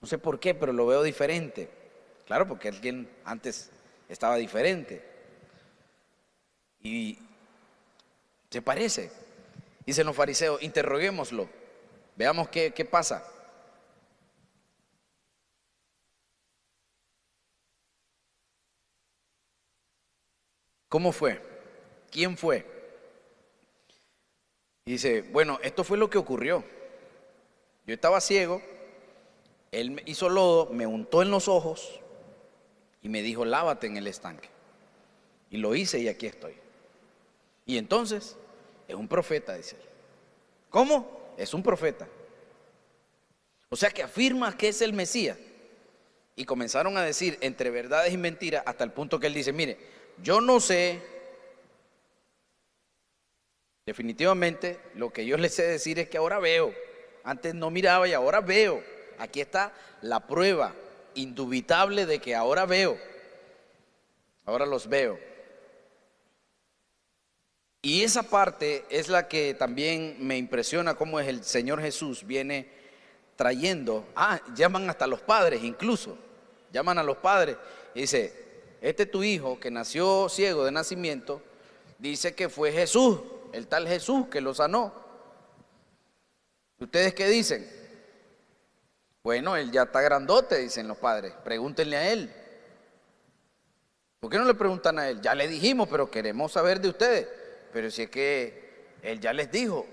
No 0.00 0.06
sé 0.06 0.18
por 0.18 0.38
qué, 0.38 0.54
pero 0.54 0.72
lo 0.72 0.86
veo 0.86 1.02
diferente. 1.02 1.68
Claro, 2.26 2.46
porque 2.46 2.68
alguien 2.68 3.10
antes 3.24 3.70
estaba 4.08 4.36
diferente. 4.36 5.02
Y 6.82 7.18
se 8.50 8.62
parece. 8.62 9.10
Dicen 9.86 10.06
los 10.06 10.16
fariseos, 10.16 10.62
interroguémoslo. 10.62 11.48
Veamos 12.16 12.48
qué, 12.48 12.72
qué 12.72 12.84
pasa. 12.84 13.26
¿Cómo 20.88 21.10
fue? 21.10 21.42
¿Quién 22.10 22.36
fue? 22.36 22.64
Y 24.84 24.92
dice, 24.92 25.22
bueno, 25.22 25.58
esto 25.62 25.82
fue 25.82 25.98
lo 25.98 26.08
que 26.08 26.18
ocurrió. 26.18 26.62
Yo 27.86 27.94
estaba 27.94 28.20
ciego, 28.20 28.62
él 29.72 30.00
hizo 30.06 30.28
lodo, 30.28 30.70
me 30.70 30.86
untó 30.86 31.22
en 31.22 31.30
los 31.30 31.48
ojos 31.48 32.00
y 33.04 33.08
me 33.10 33.20
dijo, 33.20 33.44
lávate 33.44 33.86
en 33.86 33.98
el 33.98 34.06
estanque. 34.06 34.48
Y 35.50 35.58
lo 35.58 35.74
hice 35.74 36.00
y 36.00 36.08
aquí 36.08 36.26
estoy. 36.26 36.54
Y 37.66 37.76
entonces, 37.76 38.34
es 38.88 38.94
un 38.94 39.06
profeta, 39.06 39.54
dice 39.54 39.76
él. 39.76 39.82
¿Cómo? 40.70 41.34
Es 41.36 41.52
un 41.52 41.62
profeta. 41.62 42.08
O 43.68 43.76
sea 43.76 43.90
que 43.90 44.02
afirma 44.02 44.56
que 44.56 44.68
es 44.68 44.80
el 44.80 44.94
Mesías. 44.94 45.36
Y 46.34 46.46
comenzaron 46.46 46.96
a 46.96 47.02
decir 47.02 47.36
entre 47.42 47.68
verdades 47.68 48.10
y 48.10 48.16
mentiras 48.16 48.62
hasta 48.64 48.84
el 48.84 48.90
punto 48.90 49.20
que 49.20 49.26
él 49.26 49.34
dice, 49.34 49.52
mire, 49.52 49.78
yo 50.22 50.40
no 50.40 50.58
sé 50.58 51.00
Definitivamente 53.86 54.80
lo 54.94 55.12
que 55.12 55.26
yo 55.26 55.36
les 55.36 55.54
sé 55.54 55.64
decir 55.64 55.98
es 55.98 56.08
que 56.08 56.16
ahora 56.16 56.38
veo. 56.38 56.74
Antes 57.22 57.54
no 57.54 57.70
miraba 57.70 58.08
y 58.08 58.14
ahora 58.14 58.40
veo. 58.40 58.82
Aquí 59.18 59.42
está 59.42 59.74
la 60.00 60.26
prueba 60.26 60.74
indubitable 61.14 62.06
de 62.06 62.18
que 62.20 62.34
ahora 62.34 62.66
veo. 62.66 62.98
Ahora 64.44 64.66
los 64.66 64.88
veo. 64.88 65.18
Y 67.82 68.02
esa 68.02 68.22
parte 68.22 68.84
es 68.88 69.08
la 69.08 69.28
que 69.28 69.54
también 69.54 70.16
me 70.20 70.38
impresiona 70.38 70.94
cómo 70.94 71.20
es 71.20 71.28
el 71.28 71.44
Señor 71.44 71.80
Jesús 71.80 72.26
viene 72.26 72.68
trayendo. 73.36 74.06
Ah, 74.16 74.40
llaman 74.54 74.88
hasta 74.88 75.06
los 75.06 75.20
padres 75.20 75.62
incluso. 75.62 76.16
Llaman 76.72 76.98
a 76.98 77.02
los 77.02 77.18
padres 77.18 77.56
y 77.94 78.00
dice, 78.02 78.32
este 78.80 79.06
tu 79.06 79.22
hijo 79.22 79.60
que 79.60 79.70
nació 79.70 80.28
ciego 80.28 80.64
de 80.64 80.72
nacimiento, 80.72 81.42
dice 81.98 82.34
que 82.34 82.48
fue 82.48 82.72
Jesús 82.72 83.20
el 83.54 83.68
tal 83.68 83.86
Jesús 83.86 84.26
que 84.28 84.40
lo 84.40 84.52
sanó. 84.52 84.92
¿Ustedes 86.78 87.14
qué 87.14 87.28
dicen? 87.28 87.66
Bueno, 89.24 89.56
él 89.56 89.72
ya 89.72 89.84
está 89.84 90.02
grandote, 90.02 90.58
dicen 90.58 90.86
los 90.86 90.98
padres. 90.98 91.32
Pregúntenle 91.42 91.96
a 91.96 92.12
él. 92.12 92.30
¿Por 94.20 94.30
qué 94.30 94.36
no 94.36 94.44
le 94.44 94.52
preguntan 94.52 94.98
a 94.98 95.08
él? 95.08 95.22
Ya 95.22 95.34
le 95.34 95.48
dijimos, 95.48 95.88
pero 95.90 96.10
queremos 96.10 96.52
saber 96.52 96.78
de 96.78 96.90
ustedes. 96.90 97.26
Pero 97.72 97.90
si 97.90 98.02
es 98.02 98.10
que 98.10 98.96
él 99.02 99.20
ya 99.20 99.32
les 99.32 99.50
dijo, 99.50 99.86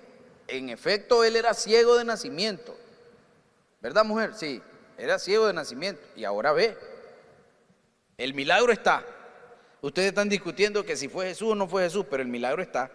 en 0.50 0.68
efecto, 0.68 1.24
él 1.24 1.38
era 1.38 1.54
ciego 1.54 1.98
de 1.98 2.04
nacimiento. 2.04 2.78
¿Verdad, 3.80 4.04
mujer? 4.04 4.34
Sí, 4.36 4.62
era 4.98 5.18
ciego 5.18 5.48
de 5.48 5.54
nacimiento 5.54 6.02
y 6.18 6.26
ahora 6.26 6.52
ve. 6.52 6.78
El 8.18 8.34
milagro 8.34 8.74
está. 8.74 9.06
Ustedes 9.80 10.10
están 10.10 10.28
discutiendo 10.28 10.86
que 10.86 10.98
si 10.98 11.08
fue 11.08 11.28
Jesús 11.28 11.54
o 11.54 11.56
no 11.56 11.70
fue 11.70 11.84
Jesús, 11.84 12.06
pero 12.10 12.22
el 12.22 12.28
milagro 12.28 12.62
está 12.62 12.92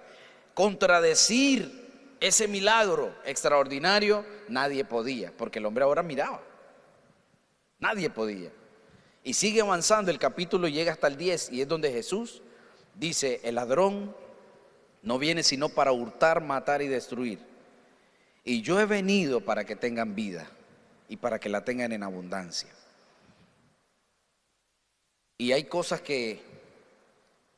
contradecir 0.52 1.85
ese 2.20 2.48
milagro 2.48 3.14
extraordinario, 3.24 4.24
nadie 4.48 4.84
podía, 4.84 5.32
porque 5.36 5.58
el 5.58 5.66
hombre 5.66 5.84
ahora 5.84 6.02
miraba. 6.02 6.42
Nadie 7.78 8.10
podía. 8.10 8.50
Y 9.22 9.34
sigue 9.34 9.60
avanzando, 9.60 10.10
el 10.10 10.18
capítulo 10.18 10.68
llega 10.68 10.92
hasta 10.92 11.08
el 11.08 11.16
10 11.16 11.52
y 11.52 11.60
es 11.60 11.68
donde 11.68 11.92
Jesús 11.92 12.42
dice, 12.94 13.40
el 13.42 13.56
ladrón 13.56 14.14
no 15.02 15.18
viene 15.18 15.42
sino 15.42 15.68
para 15.68 15.92
hurtar, 15.92 16.42
matar 16.42 16.82
y 16.82 16.88
destruir. 16.88 17.38
Y 18.44 18.62
yo 18.62 18.80
he 18.80 18.86
venido 18.86 19.40
para 19.40 19.64
que 19.64 19.76
tengan 19.76 20.14
vida 20.14 20.48
y 21.08 21.16
para 21.16 21.38
que 21.38 21.48
la 21.48 21.64
tengan 21.64 21.92
en 21.92 22.02
abundancia. 22.02 22.70
Y 25.38 25.52
hay 25.52 25.64
cosas 25.64 26.00
que 26.00 26.40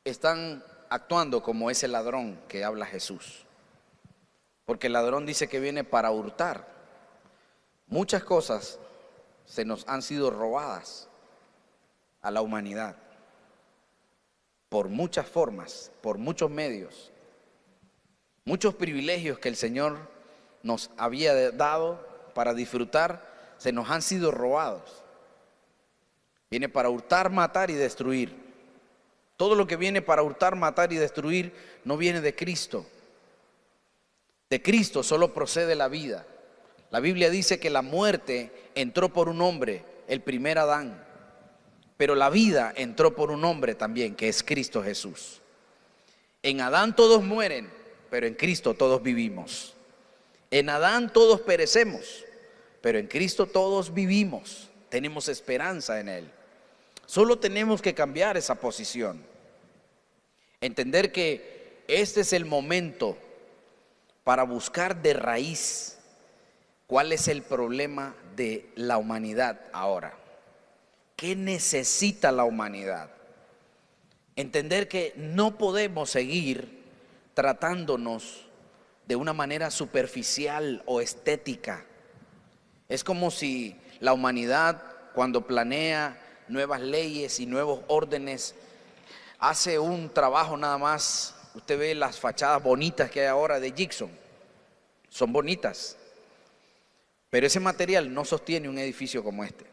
están 0.04 0.64
actuando 0.88 1.42
como 1.42 1.70
ese 1.70 1.86
ladrón 1.86 2.40
que 2.48 2.64
habla 2.64 2.86
Jesús. 2.86 3.44
Porque 4.68 4.88
el 4.88 4.92
ladrón 4.92 5.24
dice 5.24 5.48
que 5.48 5.60
viene 5.60 5.82
para 5.82 6.10
hurtar. 6.10 6.68
Muchas 7.86 8.22
cosas 8.22 8.78
se 9.46 9.64
nos 9.64 9.88
han 9.88 10.02
sido 10.02 10.30
robadas 10.30 11.08
a 12.20 12.30
la 12.30 12.42
humanidad 12.42 12.94
por 14.68 14.90
muchas 14.90 15.26
formas, 15.26 15.90
por 16.02 16.18
muchos 16.18 16.50
medios. 16.50 17.10
Muchos 18.44 18.74
privilegios 18.74 19.38
que 19.38 19.48
el 19.48 19.56
Señor 19.56 20.00
nos 20.62 20.90
había 20.98 21.50
dado 21.52 22.06
para 22.34 22.52
disfrutar 22.52 23.54
se 23.56 23.72
nos 23.72 23.88
han 23.88 24.02
sido 24.02 24.32
robados. 24.32 25.02
Viene 26.50 26.68
para 26.68 26.90
hurtar, 26.90 27.30
matar 27.30 27.70
y 27.70 27.74
destruir. 27.74 28.36
Todo 29.38 29.54
lo 29.54 29.66
que 29.66 29.76
viene 29.76 30.02
para 30.02 30.22
hurtar, 30.22 30.56
matar 30.56 30.92
y 30.92 30.96
destruir 30.96 31.54
no 31.86 31.96
viene 31.96 32.20
de 32.20 32.36
Cristo. 32.36 32.84
De 34.50 34.62
Cristo 34.62 35.02
solo 35.02 35.34
procede 35.34 35.74
la 35.74 35.88
vida. 35.88 36.26
La 36.90 37.00
Biblia 37.00 37.28
dice 37.28 37.60
que 37.60 37.68
la 37.68 37.82
muerte 37.82 38.50
entró 38.74 39.12
por 39.12 39.28
un 39.28 39.42
hombre, 39.42 39.84
el 40.06 40.22
primer 40.22 40.58
Adán. 40.58 41.04
Pero 41.98 42.14
la 42.14 42.30
vida 42.30 42.72
entró 42.76 43.14
por 43.14 43.30
un 43.30 43.44
hombre 43.44 43.74
también, 43.74 44.14
que 44.14 44.28
es 44.28 44.42
Cristo 44.42 44.82
Jesús. 44.82 45.42
En 46.42 46.60
Adán 46.60 46.96
todos 46.96 47.22
mueren, 47.22 47.70
pero 48.10 48.26
en 48.26 48.34
Cristo 48.34 48.74
todos 48.74 49.02
vivimos. 49.02 49.74
En 50.50 50.70
Adán 50.70 51.12
todos 51.12 51.42
perecemos, 51.42 52.24
pero 52.80 52.98
en 52.98 53.06
Cristo 53.06 53.46
todos 53.46 53.92
vivimos. 53.92 54.68
Tenemos 54.88 55.28
esperanza 55.28 56.00
en 56.00 56.08
Él. 56.08 56.30
Solo 57.04 57.38
tenemos 57.38 57.82
que 57.82 57.94
cambiar 57.94 58.38
esa 58.38 58.54
posición. 58.54 59.22
Entender 60.60 61.12
que 61.12 61.82
este 61.86 62.22
es 62.22 62.32
el 62.32 62.46
momento 62.46 63.18
para 64.28 64.42
buscar 64.42 65.00
de 65.00 65.14
raíz 65.14 65.96
cuál 66.86 67.12
es 67.12 67.28
el 67.28 67.40
problema 67.40 68.14
de 68.36 68.70
la 68.76 68.98
humanidad 68.98 69.58
ahora. 69.72 70.18
¿Qué 71.16 71.34
necesita 71.34 72.30
la 72.30 72.44
humanidad? 72.44 73.08
Entender 74.36 74.86
que 74.86 75.14
no 75.16 75.56
podemos 75.56 76.10
seguir 76.10 76.84
tratándonos 77.32 78.46
de 79.06 79.16
una 79.16 79.32
manera 79.32 79.70
superficial 79.70 80.82
o 80.84 81.00
estética. 81.00 81.86
Es 82.90 83.04
como 83.04 83.30
si 83.30 83.80
la 83.98 84.12
humanidad 84.12 84.82
cuando 85.14 85.46
planea 85.46 86.20
nuevas 86.48 86.82
leyes 86.82 87.40
y 87.40 87.46
nuevos 87.46 87.80
órdenes, 87.88 88.54
hace 89.38 89.78
un 89.78 90.12
trabajo 90.12 90.54
nada 90.58 90.76
más, 90.76 91.34
usted 91.54 91.78
ve 91.78 91.94
las 91.94 92.18
fachadas 92.18 92.62
bonitas 92.62 93.10
que 93.10 93.20
hay 93.20 93.26
ahora 93.26 93.60
de 93.60 93.72
Gibson, 93.72 94.10
son 95.08 95.32
bonitas, 95.32 95.96
pero 97.30 97.46
ese 97.46 97.60
material 97.60 98.12
no 98.12 98.24
sostiene 98.24 98.68
un 98.68 98.78
edificio 98.78 99.22
como 99.22 99.44
este. 99.44 99.66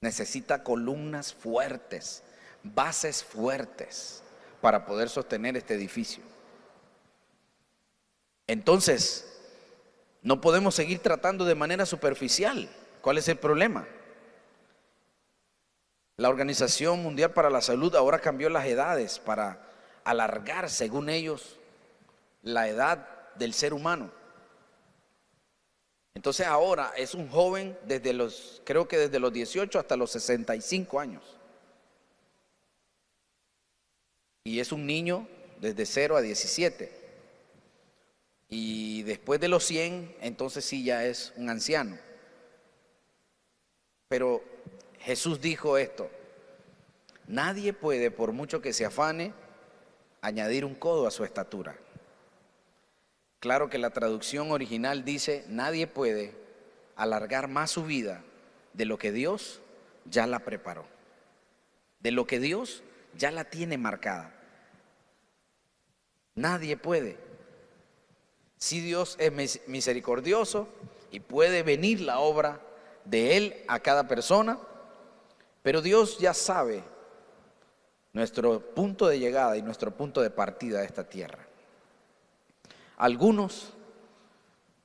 Necesita 0.00 0.64
columnas 0.64 1.32
fuertes, 1.32 2.22
bases 2.62 3.22
fuertes 3.22 4.22
para 4.60 4.84
poder 4.84 5.08
sostener 5.08 5.56
este 5.56 5.74
edificio. 5.74 6.22
Entonces, 8.46 9.28
no 10.22 10.40
podemos 10.40 10.74
seguir 10.74 11.00
tratando 11.00 11.44
de 11.44 11.54
manera 11.54 11.86
superficial. 11.86 12.68
¿Cuál 13.00 13.18
es 13.18 13.28
el 13.28 13.38
problema? 13.38 13.86
La 16.16 16.28
Organización 16.28 17.02
Mundial 17.02 17.32
para 17.32 17.50
la 17.50 17.60
Salud 17.60 17.94
ahora 17.96 18.20
cambió 18.20 18.48
las 18.50 18.66
edades 18.66 19.18
para 19.18 19.68
alargar, 20.04 20.68
según 20.68 21.08
ellos, 21.08 21.58
la 22.42 22.68
edad 22.68 23.08
del 23.36 23.54
ser 23.54 23.72
humano. 23.72 24.10
Entonces 26.14 26.46
ahora 26.46 26.92
es 26.96 27.14
un 27.14 27.28
joven 27.28 27.78
desde 27.86 28.12
los, 28.12 28.60
creo 28.64 28.86
que 28.86 28.98
desde 28.98 29.18
los 29.18 29.32
18 29.32 29.78
hasta 29.78 29.96
los 29.96 30.10
65 30.12 31.00
años. 31.00 31.22
Y 34.44 34.60
es 34.60 34.72
un 34.72 34.86
niño 34.86 35.26
desde 35.60 35.86
0 35.86 36.16
a 36.16 36.20
17. 36.20 37.00
Y 38.50 39.02
después 39.04 39.40
de 39.40 39.48
los 39.48 39.64
100, 39.64 40.16
entonces 40.20 40.64
sí 40.64 40.84
ya 40.84 41.06
es 41.06 41.32
un 41.36 41.48
anciano. 41.48 41.96
Pero 44.08 44.42
Jesús 45.02 45.40
dijo 45.40 45.78
esto, 45.78 46.10
nadie 47.26 47.72
puede, 47.72 48.10
por 48.10 48.32
mucho 48.32 48.62
que 48.62 48.72
se 48.72 48.84
afane, 48.84 49.32
añadir 50.20 50.64
un 50.64 50.74
codo 50.74 51.06
a 51.06 51.10
su 51.10 51.24
estatura. 51.24 51.76
Claro 53.40 53.68
que 53.68 53.78
la 53.78 53.90
traducción 53.90 54.52
original 54.52 55.04
dice, 55.04 55.44
nadie 55.48 55.88
puede 55.88 56.36
alargar 56.94 57.48
más 57.48 57.72
su 57.72 57.84
vida 57.84 58.22
de 58.74 58.84
lo 58.84 58.98
que 58.98 59.10
Dios 59.10 59.60
ya 60.04 60.28
la 60.28 60.38
preparó, 60.40 60.86
de 61.98 62.12
lo 62.12 62.24
que 62.26 62.38
Dios 62.38 62.84
ya 63.16 63.32
la 63.32 63.44
tiene 63.44 63.78
marcada. 63.78 64.32
Nadie 66.36 66.76
puede. 66.76 67.18
Si 68.56 68.80
Dios 68.80 69.16
es 69.18 69.66
misericordioso 69.66 70.68
y 71.10 71.18
puede 71.18 71.64
venir 71.64 72.00
la 72.00 72.20
obra 72.20 72.60
de 73.04 73.36
Él 73.36 73.64
a 73.66 73.80
cada 73.80 74.06
persona, 74.06 74.60
pero 75.62 75.80
Dios 75.80 76.18
ya 76.18 76.34
sabe 76.34 76.84
nuestro 78.12 78.60
punto 78.74 79.06
de 79.06 79.18
llegada 79.18 79.56
y 79.56 79.62
nuestro 79.62 79.92
punto 79.92 80.20
de 80.20 80.30
partida 80.30 80.80
a 80.80 80.84
esta 80.84 81.08
tierra. 81.08 81.46
Algunos, 82.96 83.72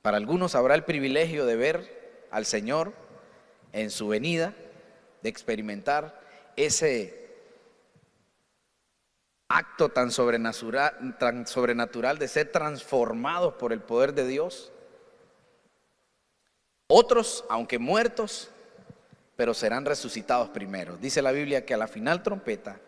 para 0.01 0.17
algunos 0.17 0.55
habrá 0.55 0.75
el 0.75 0.85
privilegio 0.85 1.45
de 1.45 1.55
ver 1.55 2.27
al 2.31 2.45
Señor 2.45 2.93
en 3.73 3.91
su 3.91 4.07
venida, 4.07 4.53
de 5.21 5.29
experimentar 5.29 6.21
ese 6.55 7.27
acto 9.49 9.89
tan 9.89 10.11
sobrenatural, 10.11 11.17
tan 11.19 11.47
sobrenatural 11.47 12.17
de 12.17 12.27
ser 12.27 12.51
transformados 12.51 13.55
por 13.55 13.73
el 13.73 13.81
poder 13.81 14.13
de 14.13 14.27
Dios. 14.27 14.71
Otros, 16.87 17.45
aunque 17.49 17.79
muertos, 17.79 18.49
pero 19.37 19.53
serán 19.53 19.85
resucitados 19.85 20.49
primero. 20.49 20.97
Dice 20.97 21.21
la 21.21 21.31
Biblia 21.31 21.65
que 21.65 21.75
a 21.75 21.77
la 21.77 21.87
final 21.87 22.23
trompeta, 22.23 22.81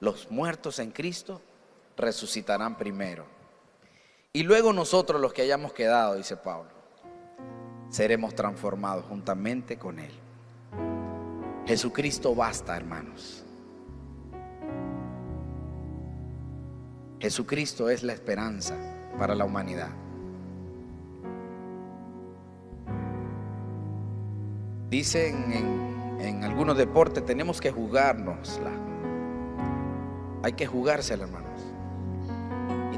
los 0.00 0.30
muertos 0.30 0.80
en 0.80 0.90
Cristo 0.90 1.40
resucitarán 1.96 2.76
primero. 2.76 3.24
Y 4.32 4.42
luego 4.42 4.72
nosotros 4.72 5.20
los 5.20 5.32
que 5.32 5.42
hayamos 5.42 5.72
quedado, 5.72 6.16
dice 6.16 6.36
Pablo, 6.36 6.70
seremos 7.88 8.34
transformados 8.34 9.04
juntamente 9.04 9.78
con 9.78 10.00
Él. 10.00 10.10
Jesucristo 11.64 12.34
basta, 12.34 12.76
hermanos. 12.76 13.44
Jesucristo 17.20 17.88
es 17.88 18.02
la 18.02 18.12
esperanza 18.12 18.76
para 19.16 19.36
la 19.36 19.44
humanidad. 19.44 20.03
Dicen 24.94 26.16
en, 26.20 26.44
algunos 26.44 26.76
deportes, 26.76 27.26
tenemos 27.26 27.60
que 27.60 27.72
jugárnosla. 27.72 28.70
Hay 30.44 30.52
que 30.52 30.66
jugársela, 30.66 31.24
hermano 31.24 31.48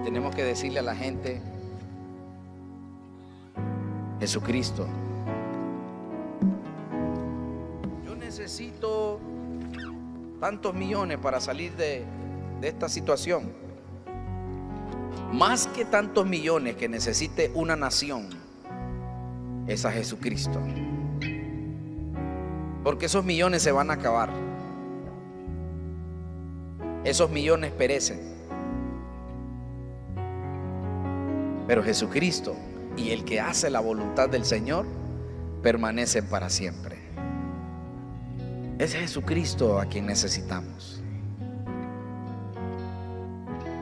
tenemos 0.06 0.36
que 0.36 0.44
decirle 0.44 0.78
a 0.78 0.82
la 0.82 0.94
gente, 0.94 1.40
Jesucristo, 4.20 4.86
yo 8.04 8.14
necesito 8.14 9.18
tantos 10.38 10.74
millones 10.74 11.18
para 11.18 11.40
salir 11.40 11.72
de, 11.72 12.04
de 12.60 12.68
esta 12.68 12.88
situación. 12.88 13.52
Más 15.32 15.66
que 15.66 15.84
tantos 15.84 16.24
millones 16.24 16.76
que 16.76 16.88
necesite 16.88 17.50
una 17.52 17.74
nación, 17.74 18.28
es 19.66 19.84
a 19.84 19.90
Jesucristo. 19.90 20.60
Porque 22.86 23.06
esos 23.06 23.24
millones 23.24 23.64
se 23.64 23.72
van 23.72 23.90
a 23.90 23.94
acabar. 23.94 24.30
Esos 27.02 27.28
millones 27.28 27.72
perecen. 27.72 28.20
Pero 31.66 31.82
Jesucristo 31.82 32.54
y 32.96 33.10
el 33.10 33.24
que 33.24 33.40
hace 33.40 33.70
la 33.70 33.80
voluntad 33.80 34.28
del 34.28 34.44
Señor 34.44 34.86
permanecen 35.64 36.28
para 36.28 36.48
siempre. 36.48 36.96
Es 38.78 38.94
Jesucristo 38.94 39.80
a 39.80 39.86
quien 39.86 40.06
necesitamos. 40.06 41.02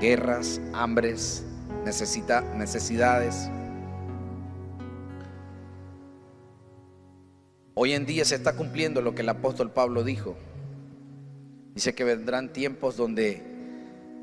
Guerras, 0.00 0.62
hambres, 0.72 1.44
necesita, 1.84 2.40
necesidades. 2.40 3.50
Hoy 7.74 7.92
en 7.92 8.06
día 8.06 8.24
se 8.24 8.36
está 8.36 8.54
cumpliendo 8.54 9.02
lo 9.02 9.14
que 9.14 9.22
el 9.22 9.28
apóstol 9.28 9.70
Pablo 9.70 10.04
dijo. 10.04 10.36
Dice 11.74 11.94
que 11.94 12.04
vendrán 12.04 12.52
tiempos 12.52 12.96
donde 12.96 13.42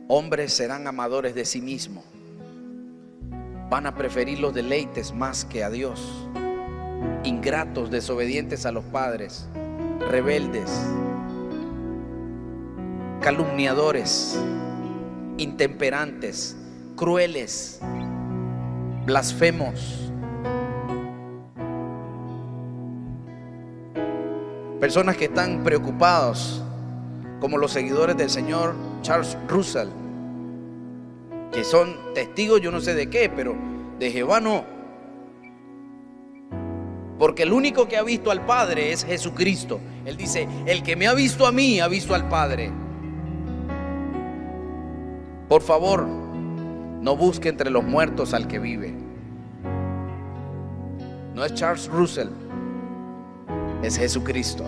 hombres 0.07 0.53
serán 0.53 0.87
amadores 0.87 1.35
de 1.35 1.45
sí 1.45 1.61
mismos 1.61 2.05
van 3.71 3.87
a 3.87 3.95
preferir 3.95 4.39
los 4.39 4.53
deleites 4.53 5.13
más 5.13 5.45
que 5.45 5.63
a 5.63 5.69
Dios. 5.69 6.27
Ingratos, 7.23 7.89
desobedientes 7.89 8.65
a 8.65 8.73
los 8.73 8.83
padres, 8.83 9.47
rebeldes, 10.09 10.69
calumniadores, 13.21 14.37
intemperantes, 15.37 16.57
crueles, 16.97 17.79
blasfemos. 19.05 20.10
Personas 24.81 25.15
que 25.15 25.25
están 25.25 25.63
preocupados, 25.63 26.59
como 27.39 27.59
los 27.59 27.71
seguidores 27.71 28.17
del 28.17 28.31
Señor 28.31 28.73
Charles 29.03 29.37
Russell, 29.47 29.89
que 31.51 31.63
son 31.63 31.95
testigos 32.15 32.61
yo 32.61 32.71
no 32.71 32.81
sé 32.81 32.95
de 32.95 33.07
qué, 33.07 33.29
pero 33.29 33.55
de 33.99 34.09
Jehová 34.09 34.39
no. 34.39 34.65
Porque 37.19 37.43
el 37.43 37.53
único 37.53 37.87
que 37.87 37.95
ha 37.95 38.01
visto 38.01 38.31
al 38.31 38.43
Padre 38.43 38.91
es 38.91 39.05
Jesucristo. 39.05 39.79
Él 40.03 40.17
dice, 40.17 40.47
el 40.65 40.81
que 40.81 40.95
me 40.95 41.05
ha 41.05 41.13
visto 41.13 41.45
a 41.45 41.51
mí 41.51 41.79
ha 41.79 41.87
visto 41.87 42.15
al 42.15 42.27
Padre. 42.27 42.71
Por 45.47 45.61
favor, 45.61 46.07
no 46.07 47.15
busque 47.15 47.49
entre 47.49 47.69
los 47.69 47.83
muertos 47.83 48.33
al 48.33 48.47
que 48.47 48.57
vive. 48.57 48.95
No 51.35 51.45
es 51.45 51.53
Charles 51.53 51.87
Russell, 51.87 52.29
es 53.83 53.97
Jesucristo. 53.97 54.65